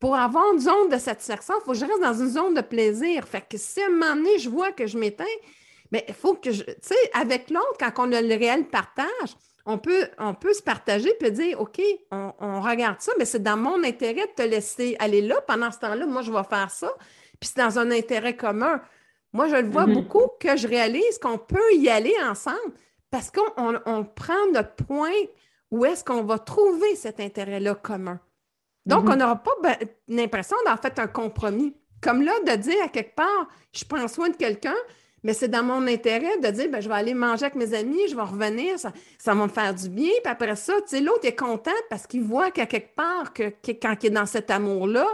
[0.00, 2.62] Pour avoir une zone de satisfaction, il faut que je reste dans une zone de
[2.62, 3.28] plaisir.
[3.28, 5.24] Fait que si à un moment donné, je vois que je m'éteins,
[5.92, 9.36] mais il faut que je, tu sais, avec l'autre, quand on a le réel partage,
[9.66, 11.80] on peut, on peut se partager et dire, OK,
[12.10, 15.40] on, on regarde ça, mais c'est dans mon intérêt de te laisser aller là.
[15.46, 16.92] Pendant ce temps-là, moi, je vais faire ça
[17.40, 18.80] puis c'est dans un intérêt commun.
[19.32, 19.94] Moi, je le vois mm-hmm.
[19.94, 22.58] beaucoup que je réalise qu'on peut y aller ensemble
[23.10, 25.10] parce qu'on prend le point
[25.70, 28.20] où est-ce qu'on va trouver cet intérêt-là commun.
[28.86, 29.12] Donc, mm-hmm.
[29.12, 29.76] on n'aura pas ben,
[30.08, 31.74] l'impression d'en fait un compromis.
[32.00, 34.76] Comme là, de dire à quelque part, je prends soin de quelqu'un,
[35.22, 38.08] mais c'est dans mon intérêt de dire, ben, je vais aller manger avec mes amis,
[38.08, 40.10] je vais revenir, ça, ça va me faire du bien.
[40.22, 43.52] Puis après ça, tu sais, l'autre est content parce qu'il voit qu'à quelque part, que,
[43.72, 45.06] quand il est dans cet amour-là,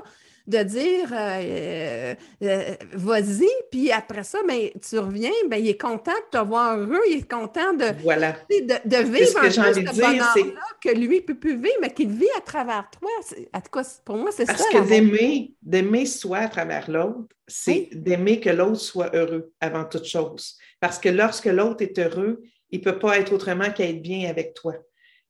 [0.46, 6.12] de dire euh, euh, vas-y, puis après ça, ben, tu reviens, ben, il est content
[6.12, 11.16] de te voir heureux, il est content de, de, vivre un ce bonheur-là que lui
[11.16, 13.10] ne peut plus vivre, mais qu'il vit à travers toi.
[13.52, 14.54] En tout cas, pour moi, c'est ça.
[14.54, 19.84] Parce que d'aimer, d'aimer soi à travers l'autre, c'est d'aimer que l'autre soit heureux avant
[19.84, 20.56] toute chose.
[20.80, 24.54] Parce que lorsque l'autre est heureux, il ne peut pas être autrement qu'être bien avec
[24.54, 24.74] toi.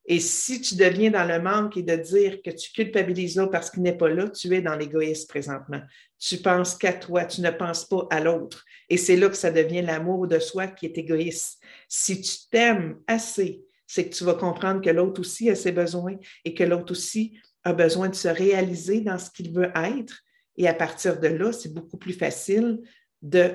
[0.09, 3.71] Et si tu deviens dans le manque et de dire que tu culpabilises l'autre parce
[3.71, 5.81] qu'il n'est pas là, tu es dans l'égoïsme présentement.
[6.19, 8.65] Tu penses qu'à toi, tu ne penses pas à l'autre.
[8.89, 11.61] Et c'est là que ça devient l'amour de soi qui est égoïste.
[11.89, 16.17] Si tu t'aimes assez, c'est que tu vas comprendre que l'autre aussi a ses besoins
[16.45, 20.23] et que l'autre aussi a besoin de se réaliser dans ce qu'il veut être.
[20.57, 22.81] Et à partir de là, c'est beaucoup plus facile
[23.23, 23.55] de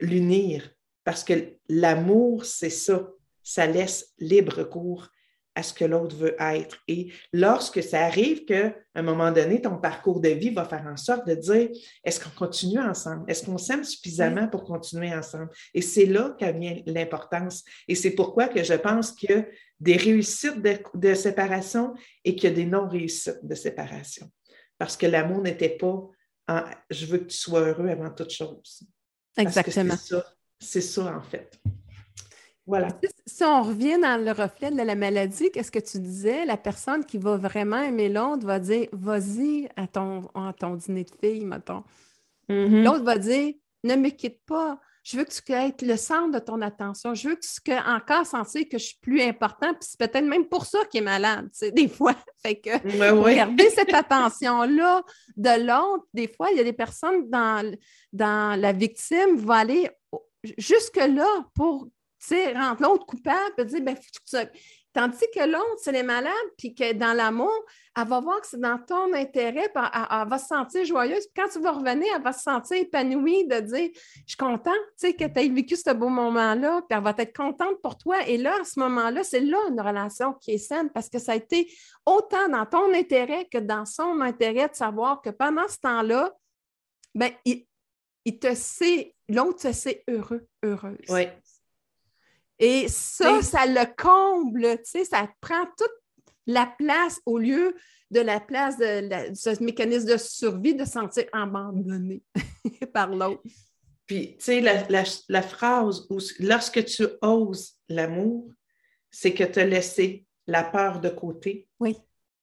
[0.00, 0.70] l'unir
[1.04, 3.10] parce que l'amour, c'est ça.
[3.42, 5.08] Ça laisse libre cours
[5.60, 6.78] à ce que l'autre veut être.
[6.88, 10.96] Et lorsque ça arrive qu'à un moment donné, ton parcours de vie va faire en
[10.96, 11.68] sorte de dire,
[12.02, 13.30] est-ce qu'on continue ensemble?
[13.30, 15.50] Est-ce qu'on s'aime suffisamment pour continuer ensemble?
[15.74, 17.62] Et c'est là qu'a vient l'importance.
[17.86, 19.44] Et c'est pourquoi que je pense qu'il y a
[19.78, 20.62] des réussites
[20.94, 21.94] de, séparation
[22.24, 24.30] et qu'il y a des non-réussites de séparation.
[24.78, 26.08] Parce que l'amour n'était pas
[26.48, 28.82] en, je veux que tu sois heureux avant toute chose.
[29.36, 29.94] Exactement.
[30.58, 31.60] C'est ça, ça, en fait.
[33.26, 36.44] Si on revient dans le reflet de la maladie, qu'est-ce que tu disais?
[36.44, 41.10] La personne qui va vraiment aimer l'autre va dire Vas-y à ton, ton dîner de
[41.20, 41.84] filles, mettons.
[42.48, 42.84] Mm-hmm.
[42.84, 43.54] L'autre va dire
[43.84, 44.78] Ne me quitte pas.
[45.02, 47.14] Je veux que tu aies le centre de ton attention.
[47.14, 49.72] Je veux que tu aies encore sentir que je suis plus important.
[49.72, 52.14] Puis c'est peut-être même pour ça qu'il est malade, tu sais, des fois.
[52.42, 55.02] Fait que garder cette attention-là
[55.36, 56.04] de l'autre.
[56.12, 57.74] Des fois, il y a des personnes dans,
[58.12, 59.90] dans la victime vont aller
[60.58, 61.88] jusque-là pour
[62.26, 63.96] sais, rentre l'autre coupable, et dire, ben,
[64.92, 67.64] Tandis que l'autre, c'est les malades, puis que dans l'amour,
[67.96, 71.28] elle va voir que c'est dans ton intérêt, elle, va se sentir joyeuse.
[71.28, 74.74] Puis quand tu vas revenir, elle va se sentir épanouie de dire Je suis contente
[75.00, 78.26] que tu aies vécu ce beau moment-là, puis elle va être contente pour toi.
[78.26, 81.32] Et là, à ce moment-là, c'est là une relation qui est saine parce que ça
[81.32, 81.72] a été
[82.04, 86.32] autant dans ton intérêt que dans son intérêt de savoir que pendant ce temps-là,
[87.14, 87.64] ben, il,
[88.24, 90.98] il te sait, l'autre se sait heureux, heureuse.
[91.08, 91.28] Oui.
[92.60, 95.90] Et ça, ça le comble, tu sais, ça prend toute
[96.46, 97.74] la place au lieu
[98.10, 102.22] de la place de, ce mécanisme de survie de se sentir abandonné
[102.92, 103.42] par l'autre.
[104.06, 108.50] Puis, tu sais, la, phrase où lorsque tu oses l'amour,
[109.10, 111.96] c'est que tu as laissé la peur de côté oui.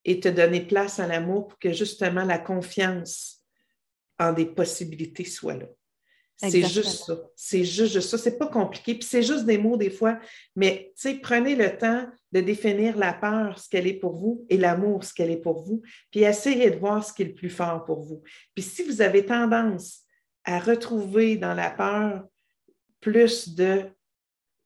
[0.03, 3.43] et te donner place à l'amour pour que justement la confiance
[4.17, 5.67] en des possibilités soit là.
[6.37, 7.19] C'est juste ça.
[7.35, 8.17] C'est juste, ça.
[8.17, 8.93] C'est pas compliqué.
[8.93, 10.19] Puis c'est juste des mots des fois.
[10.55, 14.45] Mais tu sais, prenez le temps de définir la peur, ce qu'elle est pour vous,
[14.49, 15.81] et l'amour, ce qu'elle est pour vous.
[16.11, 18.21] Puis essayez de voir ce qui est le plus fort pour vous.
[18.53, 20.03] Puis si vous avez tendance
[20.43, 22.23] à retrouver dans la peur
[22.99, 23.85] plus de,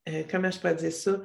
[0.09, 1.21] euh, comment je peux dire ça,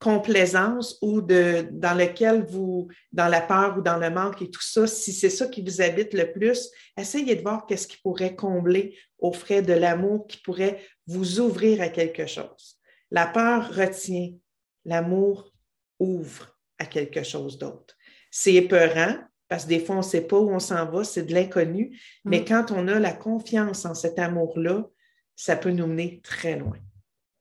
[0.00, 4.62] complaisance ou de, dans lequel vous, dans la peur ou dans le manque et tout
[4.62, 8.34] ça, si c'est ça qui vous habite le plus, essayez de voir qu'est-ce qui pourrait
[8.34, 12.78] combler aux frais de l'amour, qui pourrait vous ouvrir à quelque chose.
[13.10, 14.32] La peur retient,
[14.86, 15.52] l'amour
[15.98, 17.94] ouvre à quelque chose d'autre.
[18.30, 19.16] C'est épeurant,
[19.48, 22.00] parce que des fois, on ne sait pas où on s'en va, c'est de l'inconnu.
[22.24, 22.44] Mais mm.
[22.46, 24.86] quand on a la confiance en cet amour-là,
[25.36, 26.78] ça peut nous mener très loin.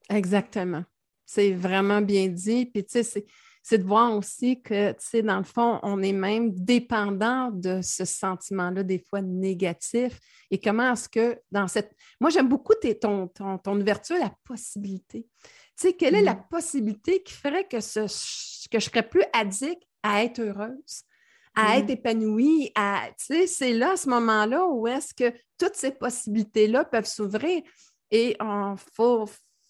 [0.10, 0.84] Exactement.
[1.32, 2.66] C'est vraiment bien dit.
[2.66, 3.24] Puis, tu sais,
[3.62, 7.82] c'est de voir aussi que, tu sais, dans le fond, on est même dépendant de
[7.84, 10.20] ce sentiment-là, des fois négatif.
[10.50, 11.96] Et comment est-ce que dans cette...
[12.20, 15.28] Moi, j'aime beaucoup ton, ton, ton, ouverture, la possibilité.
[15.44, 16.48] Tu sais, quelle est la mm.
[16.50, 18.00] possibilité qui ferait que, ce,
[18.68, 21.04] que je serais plus addict à être heureuse?
[21.56, 21.80] à mm-hmm.
[21.80, 25.92] être épanoui, à, tu sais, c'est là, à ce moment-là, où est-ce que toutes ces
[25.92, 27.62] possibilités-là peuvent s'ouvrir.
[28.12, 29.28] Et il faut,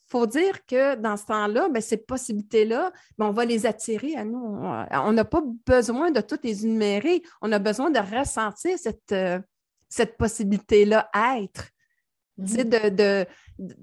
[0.10, 4.24] faut, dire que dans ce temps-là, ben, ces possibilités-là, ben, on va les attirer à
[4.24, 4.40] nous.
[4.92, 7.22] On n'a pas besoin de toutes les énumérer.
[7.42, 9.40] On a besoin de ressentir cette, euh,
[9.88, 11.70] cette possibilité-là, être.
[12.40, 12.70] Mm-hmm.
[12.70, 13.26] De, de,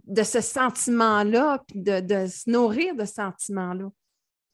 [0.06, 3.88] de, ce sentiment-là, puis de, de, se nourrir de ce sentiment-là.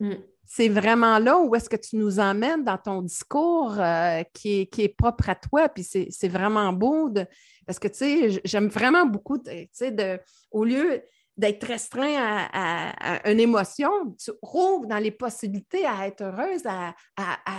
[0.01, 0.14] Mm
[0.55, 4.66] c'est vraiment là où est-ce que tu nous emmènes dans ton discours euh, qui, est,
[4.66, 5.70] qui, est, propre à toi.
[5.70, 7.25] Puis c'est vraiment beau de,
[7.66, 10.20] parce que, tu sais, j'aime vraiment beaucoup, tu sais, de,
[10.51, 11.03] au lieu
[11.43, 12.14] d'être restreint
[12.53, 13.90] à, une émotion,
[14.22, 16.95] tu rouvres dans les possibilités à être heureuse, à,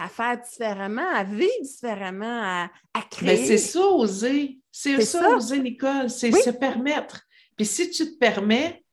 [0.10, 3.28] faire différemment, à vivre différemment, à, créer.
[3.28, 4.60] Mais c'est ça, oser.
[4.72, 6.10] C'est ça, oser, Nicole.
[6.10, 7.22] C'est se permettre.
[7.56, 8.84] Puis si tu te permets,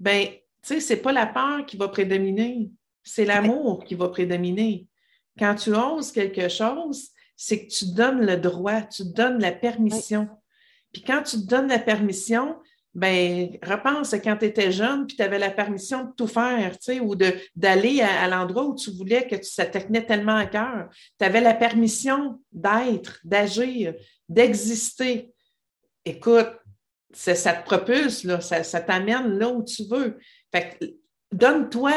[0.00, 2.70] ben, tu sais, c'est pas la peur qui va prédominer
[3.08, 4.86] c'est l'amour qui va prédominer.
[5.38, 10.28] Quand tu oses quelque chose, c'est que tu donnes le droit, tu donnes la permission.
[10.92, 12.56] Puis quand tu te donnes la permission,
[12.98, 16.92] ben repense quand tu étais jeune, puis tu avais la permission de tout faire, tu
[16.92, 17.14] sais, ou
[17.54, 20.88] d'aller à, l'endroit où tu voulais que ça te tenait tellement à cœur.
[21.18, 23.94] Tu avais la permission d'être, d'agir,
[24.28, 25.32] d'exister.
[26.04, 26.50] Écoute,
[27.12, 30.18] ça, te propulse, là, ça, t'amène là où tu veux.
[30.52, 30.78] Fait
[31.30, 31.92] donne-toi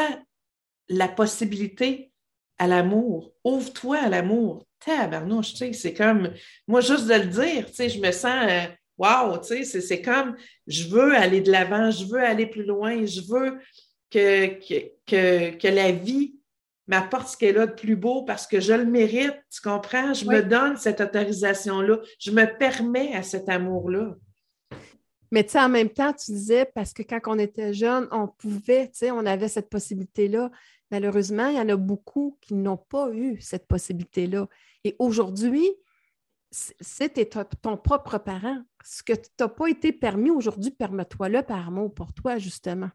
[0.88, 2.12] la possibilité
[2.58, 3.32] à l'amour.
[3.42, 4.66] Ouvre-toi à l'amour.
[4.78, 6.32] Tabarnouche, tu sais, c'est comme,
[6.68, 8.72] moi, juste de le dire, tu sais, je me sens, waouh,
[9.02, 10.36] wow, tu sais, c'est comme,
[10.66, 13.58] je veux aller de l'avant, je veux aller plus loin, je veux
[14.10, 14.58] que,
[15.06, 16.36] que, que, la vie
[16.86, 20.14] m'apporte ce qu'elle a de plus beau parce que je le mérite, tu comprends?
[20.14, 24.14] Je me donne cette autorisation-là, je me permets à cet amour-là.
[25.32, 28.28] Mais tu sais, en même temps, tu disais, parce que quand on était jeune, on
[28.28, 30.50] pouvait, tu sais, on avait cette possibilité-là.
[30.90, 34.46] Malheureusement, il y en a beaucoup qui n'ont pas eu cette possibilité-là.
[34.84, 35.66] Et aujourd'hui,
[36.52, 37.30] c'est
[37.62, 38.58] ton propre parent.
[38.84, 42.90] Ce que tu n'as pas été permis aujourd'hui, permets-toi-le par amour pour toi, justement.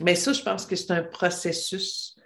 [0.00, 2.16] Mais ça, je pense que c'est un processus.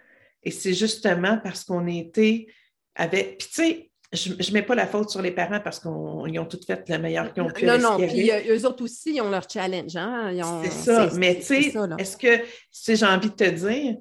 [0.43, 2.47] Et c'est justement parce qu'on était
[2.95, 3.37] avec.
[3.37, 6.45] Puis, tu sais, je ne mets pas la faute sur les parents parce qu'ils ont
[6.45, 7.65] tous fait le meilleur qu'ils ont pu.
[7.65, 9.95] Non, non, puis euh, eux autres aussi, ils ont leur challenge.
[9.95, 10.33] Hein?
[10.63, 13.97] C'est ça, mais tu sais, est-ce que, si j'ai envie de te dire,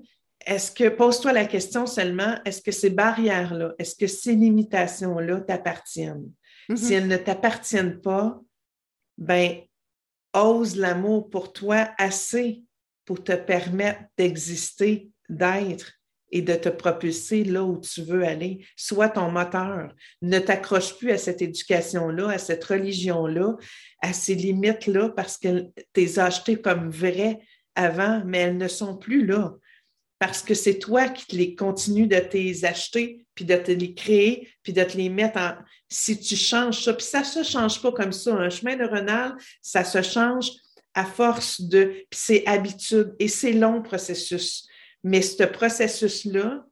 [0.47, 6.30] est-ce que, pose-toi la question seulement, est-ce que ces barrières-là, est-ce que ces limitations-là t'appartiennent?
[6.68, 6.76] Mm-hmm.
[6.76, 8.41] Si elles ne t'appartiennent pas,
[9.18, 9.61] ben,
[10.32, 12.62] ose l'amour pour toi assez
[13.05, 15.93] pour te permettre d'exister, d'être
[16.32, 18.64] et de te propulser là où tu veux aller.
[18.76, 19.93] Sois ton moteur.
[20.22, 23.57] Ne t'accroche plus à cette éducation-là, à cette religion-là,
[24.01, 25.62] à ces limites-là parce que
[25.93, 27.41] tu les as achetées comme vraies
[27.74, 29.55] avant, mais elles ne sont plus là.
[30.21, 34.49] Parce que c'est toi qui les continues de te acheter, puis de te les créer,
[34.62, 35.55] puis de te les mettre en.
[35.89, 38.35] Si tu changes ça, puis ça ne se change pas comme ça.
[38.35, 40.53] Un chemin neuronal, ça se change
[40.95, 41.85] à force de.
[42.11, 44.68] Puis c'est habitude et c'est long processus.
[45.03, 46.66] Mais ce processus-là,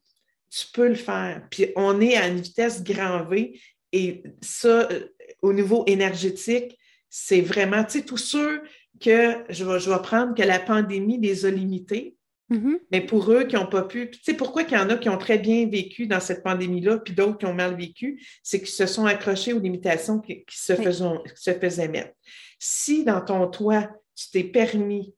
[0.50, 1.46] tu peux le faire.
[1.50, 3.58] Puis on est à une vitesse grand V
[3.92, 5.08] et ça, euh,
[5.40, 6.78] au niveau énergétique,
[7.08, 8.62] c'est vraiment, tu sais, tous ceux
[9.00, 12.17] que je vais, je vais prendre que la pandémie les a limités,
[12.50, 12.78] mm-hmm.
[12.90, 15.08] mais pour eux qui n'ont pas pu, tu sais, pourquoi qu'il y en a qui
[15.08, 18.68] ont très bien vécu dans cette pandémie-là, puis d'autres qui ont mal vécu, c'est qu'ils
[18.68, 22.12] se sont accrochés aux limitations qui, se, se faisaient mettre.
[22.58, 25.14] Si dans ton toi, tu t'es permis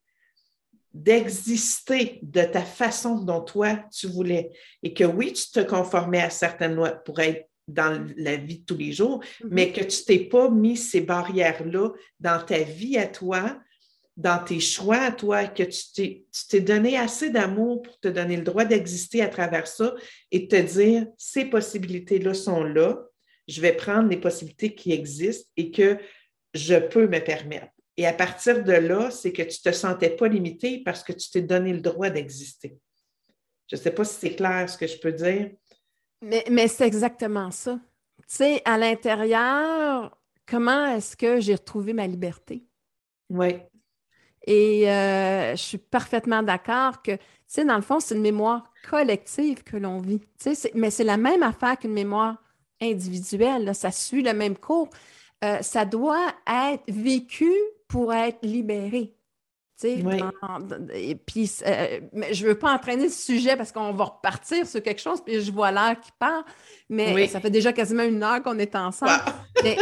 [0.93, 4.51] d'exister de ta façon dont toi tu voulais
[4.83, 8.65] et que oui, tu te conformais à certaines lois pour être dans la vie de
[8.65, 9.49] tous les jours, mm-hmm.
[9.51, 13.61] mais que tu t'es pas mis ces barrières-là dans ta vie à toi,
[14.17, 18.43] dans tes choix à toi, que tu t'es donné assez d'amour pour te donner le
[18.43, 19.95] droit d'exister à travers ça
[20.31, 22.99] et te dire, ces possibilités-là sont là,
[23.49, 25.99] je vais prendre les possibilités qui existent et que
[26.55, 27.73] je peux me permettre.
[27.97, 31.13] Et à partir de là, c'est que tu ne te sentais pas limité parce que
[31.13, 32.79] tu t'es donné le droit d'exister.
[33.69, 35.51] Je ne sais pas si c'est clair ce que je peux dire.
[36.23, 37.81] Mais, mais c'est exactement ça.
[38.29, 42.65] Tu sais, à l'intérieur, comment est-ce que j'ai retrouvé ma liberté?
[43.29, 43.55] Oui.
[44.53, 48.65] Et euh, je suis parfaitement d'accord que, tu sais, dans le fond, c'est une mémoire
[48.91, 50.21] collective que l'on vit.
[50.75, 52.43] Mais c'est la même affaire qu'une mémoire
[52.83, 53.73] individuelle.
[53.77, 54.91] Ça suit le même cours.
[55.45, 57.53] Euh, ça doit être vécu
[57.87, 59.15] pour être libéré.
[59.85, 60.21] Oui.
[60.93, 62.01] et puis, euh,
[62.33, 65.41] je ne veux pas entraîner ce sujet parce qu'on va repartir sur quelque chose, puis
[65.41, 66.45] je vois l'heure qui part,
[66.91, 69.13] mais ça fait déjà quasiment une heure qu'on est ensemble.
[69.65, 69.79] Mais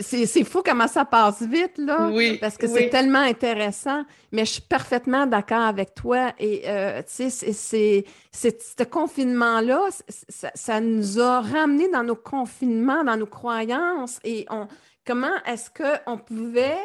[0.00, 4.62] c'est fou comment ça passe vite, là, parce que c'est tellement intéressant, mais je suis
[4.62, 6.32] parfaitement d'accord avec toi.
[6.38, 13.26] Et, euh, tu sais, ce confinement-là, ça, nous a ramenés dans nos confinements, dans nos
[13.26, 14.66] croyances, et on,
[15.06, 16.78] comment est-ce qu'on pouvait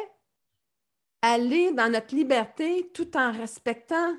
[1.22, 4.14] aller dans notre liberté tout en respectant,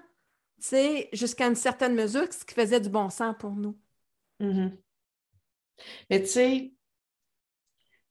[0.61, 3.77] tu sais, jusqu'à une certaine mesure, ce qui faisait du bon sens pour nous?
[4.39, 4.71] Mm-hmm.
[6.09, 6.73] Mais tu sais,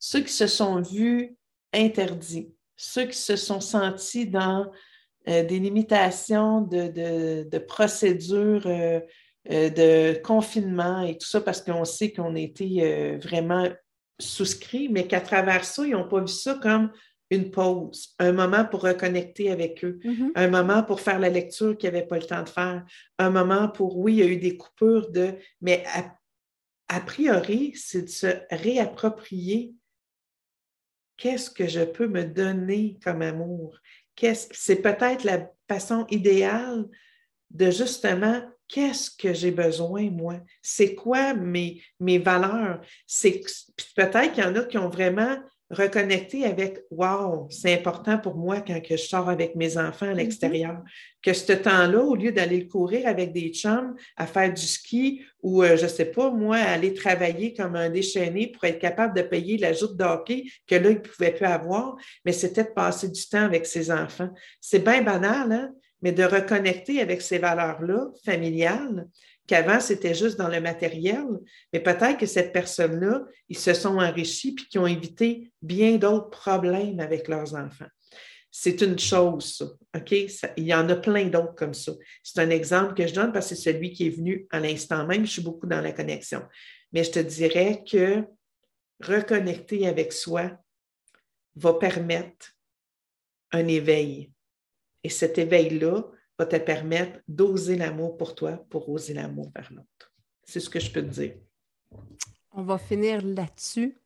[0.01, 1.37] ceux qui se sont vus
[1.71, 4.69] interdits, ceux qui se sont sentis dans
[5.29, 8.99] euh, des limitations de, procédures euh,
[9.51, 13.69] euh, de confinement et tout ça, parce qu'on sait qu'on était vraiment
[14.19, 16.91] souscrits, mais qu'à travers ça, ils n'ont pas vu ça comme
[17.29, 20.31] une pause, un moment pour reconnecter avec eux, mm-hmm.
[20.35, 22.83] un moment pour faire la lecture qu'ils n'avaient pas le temps de faire,
[23.19, 25.83] un moment pour, oui, il y a eu des coupures de, mais
[26.89, 29.75] a, priori, c'est de se réapproprier
[31.21, 33.77] qu'est-ce que je peux me donner comme amour?
[34.17, 36.85] C'est peut-être la façon idéale
[37.51, 40.39] de justement qu'est-ce que j'ai besoin, moi?
[40.63, 42.81] C'est quoi mes, mes valeurs?
[43.95, 45.37] Peut-être qu'il y en a qui ont vraiment
[45.71, 50.09] reconnecter avec Wow, c'est important pour moi quand que je sors avec mes enfants à
[50.09, 50.15] mm-hmm.
[50.15, 50.83] l'extérieur.
[51.21, 55.63] Que ce temps-là, au lieu d'aller courir avec des chums à faire du ski ou,
[55.63, 59.21] euh, je ne sais pas, moi, aller travailler comme un déchaîné pour être capable de
[59.21, 61.95] payer la joute d'hockey que là, il ne pouvait plus avoir,
[62.25, 64.29] mais c'était de passer du temps avec ses enfants.
[64.59, 65.71] C'est bien banal, hein?
[66.01, 69.07] mais de reconnecter avec ces valeurs-là familiales
[69.51, 71.25] qu'avant, c'était juste dans le matériel,
[71.73, 76.29] mais peut-être que cette personne-là, ils se sont enrichis puis qu'ils ont évité bien d'autres
[76.29, 77.89] problèmes avec leurs enfants.
[78.49, 79.65] C'est une chose, ça,
[79.97, 80.11] OK?
[80.11, 81.91] il y en a plein d'autres comme ça.
[82.23, 85.05] C'est un exemple que je donne parce que c'est celui qui est venu à l'instant
[85.05, 85.25] même.
[85.25, 86.43] Je suis beaucoup dans la connexion.
[86.93, 88.23] Mais je te dirais que
[89.01, 90.51] reconnecter avec soi
[91.55, 92.53] va permettre
[93.51, 94.31] un éveil.
[95.03, 96.03] Et cet éveil-là,
[96.41, 100.11] va te permettre d'oser l'amour pour toi pour oser l'amour vers l'autre.
[100.43, 101.33] C'est ce que je peux te dire.
[102.51, 103.97] On va finir là-dessus.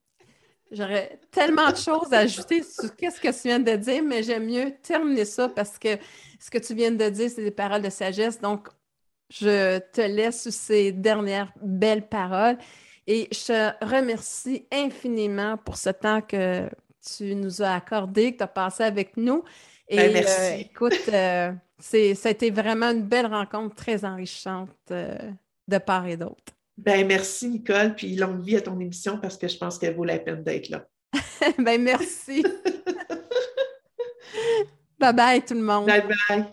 [0.71, 4.45] J'aurais tellement de choses à ajouter sur ce que tu viens de dire, mais j'aime
[4.47, 5.97] mieux terminer ça parce que
[6.39, 8.41] ce que tu viens de dire, c'est des paroles de sagesse.
[8.41, 8.67] Donc,
[9.29, 12.57] je te laisse sur ces dernières belles paroles
[13.07, 16.69] et je te remercie infiniment pour ce temps que
[17.17, 19.43] tu nous as accordé, que tu as passé avec nous.
[19.87, 20.41] Et ben, merci.
[20.41, 25.17] Euh, écoute, euh, c'est, ça a été vraiment une belle rencontre très enrichante euh,
[25.67, 26.53] de part et d'autre.
[26.77, 30.03] Ben, merci, Nicole, puis longue vie à ton émission parce que je pense qu'elle vaut
[30.03, 30.85] la peine d'être là.
[31.57, 32.43] ben, merci.
[34.99, 35.85] bye bye, tout le monde.
[35.85, 36.45] Bye bye.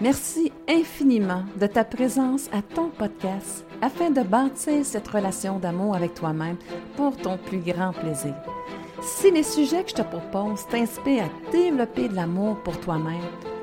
[0.00, 6.14] Merci infiniment de ta présence à ton podcast afin de bâtir cette relation d'amour avec
[6.14, 6.56] toi-même
[6.96, 8.34] pour ton plus grand plaisir.
[9.02, 13.20] Si les sujets que je te propose t'inspirent à développer de l'amour pour toi-même,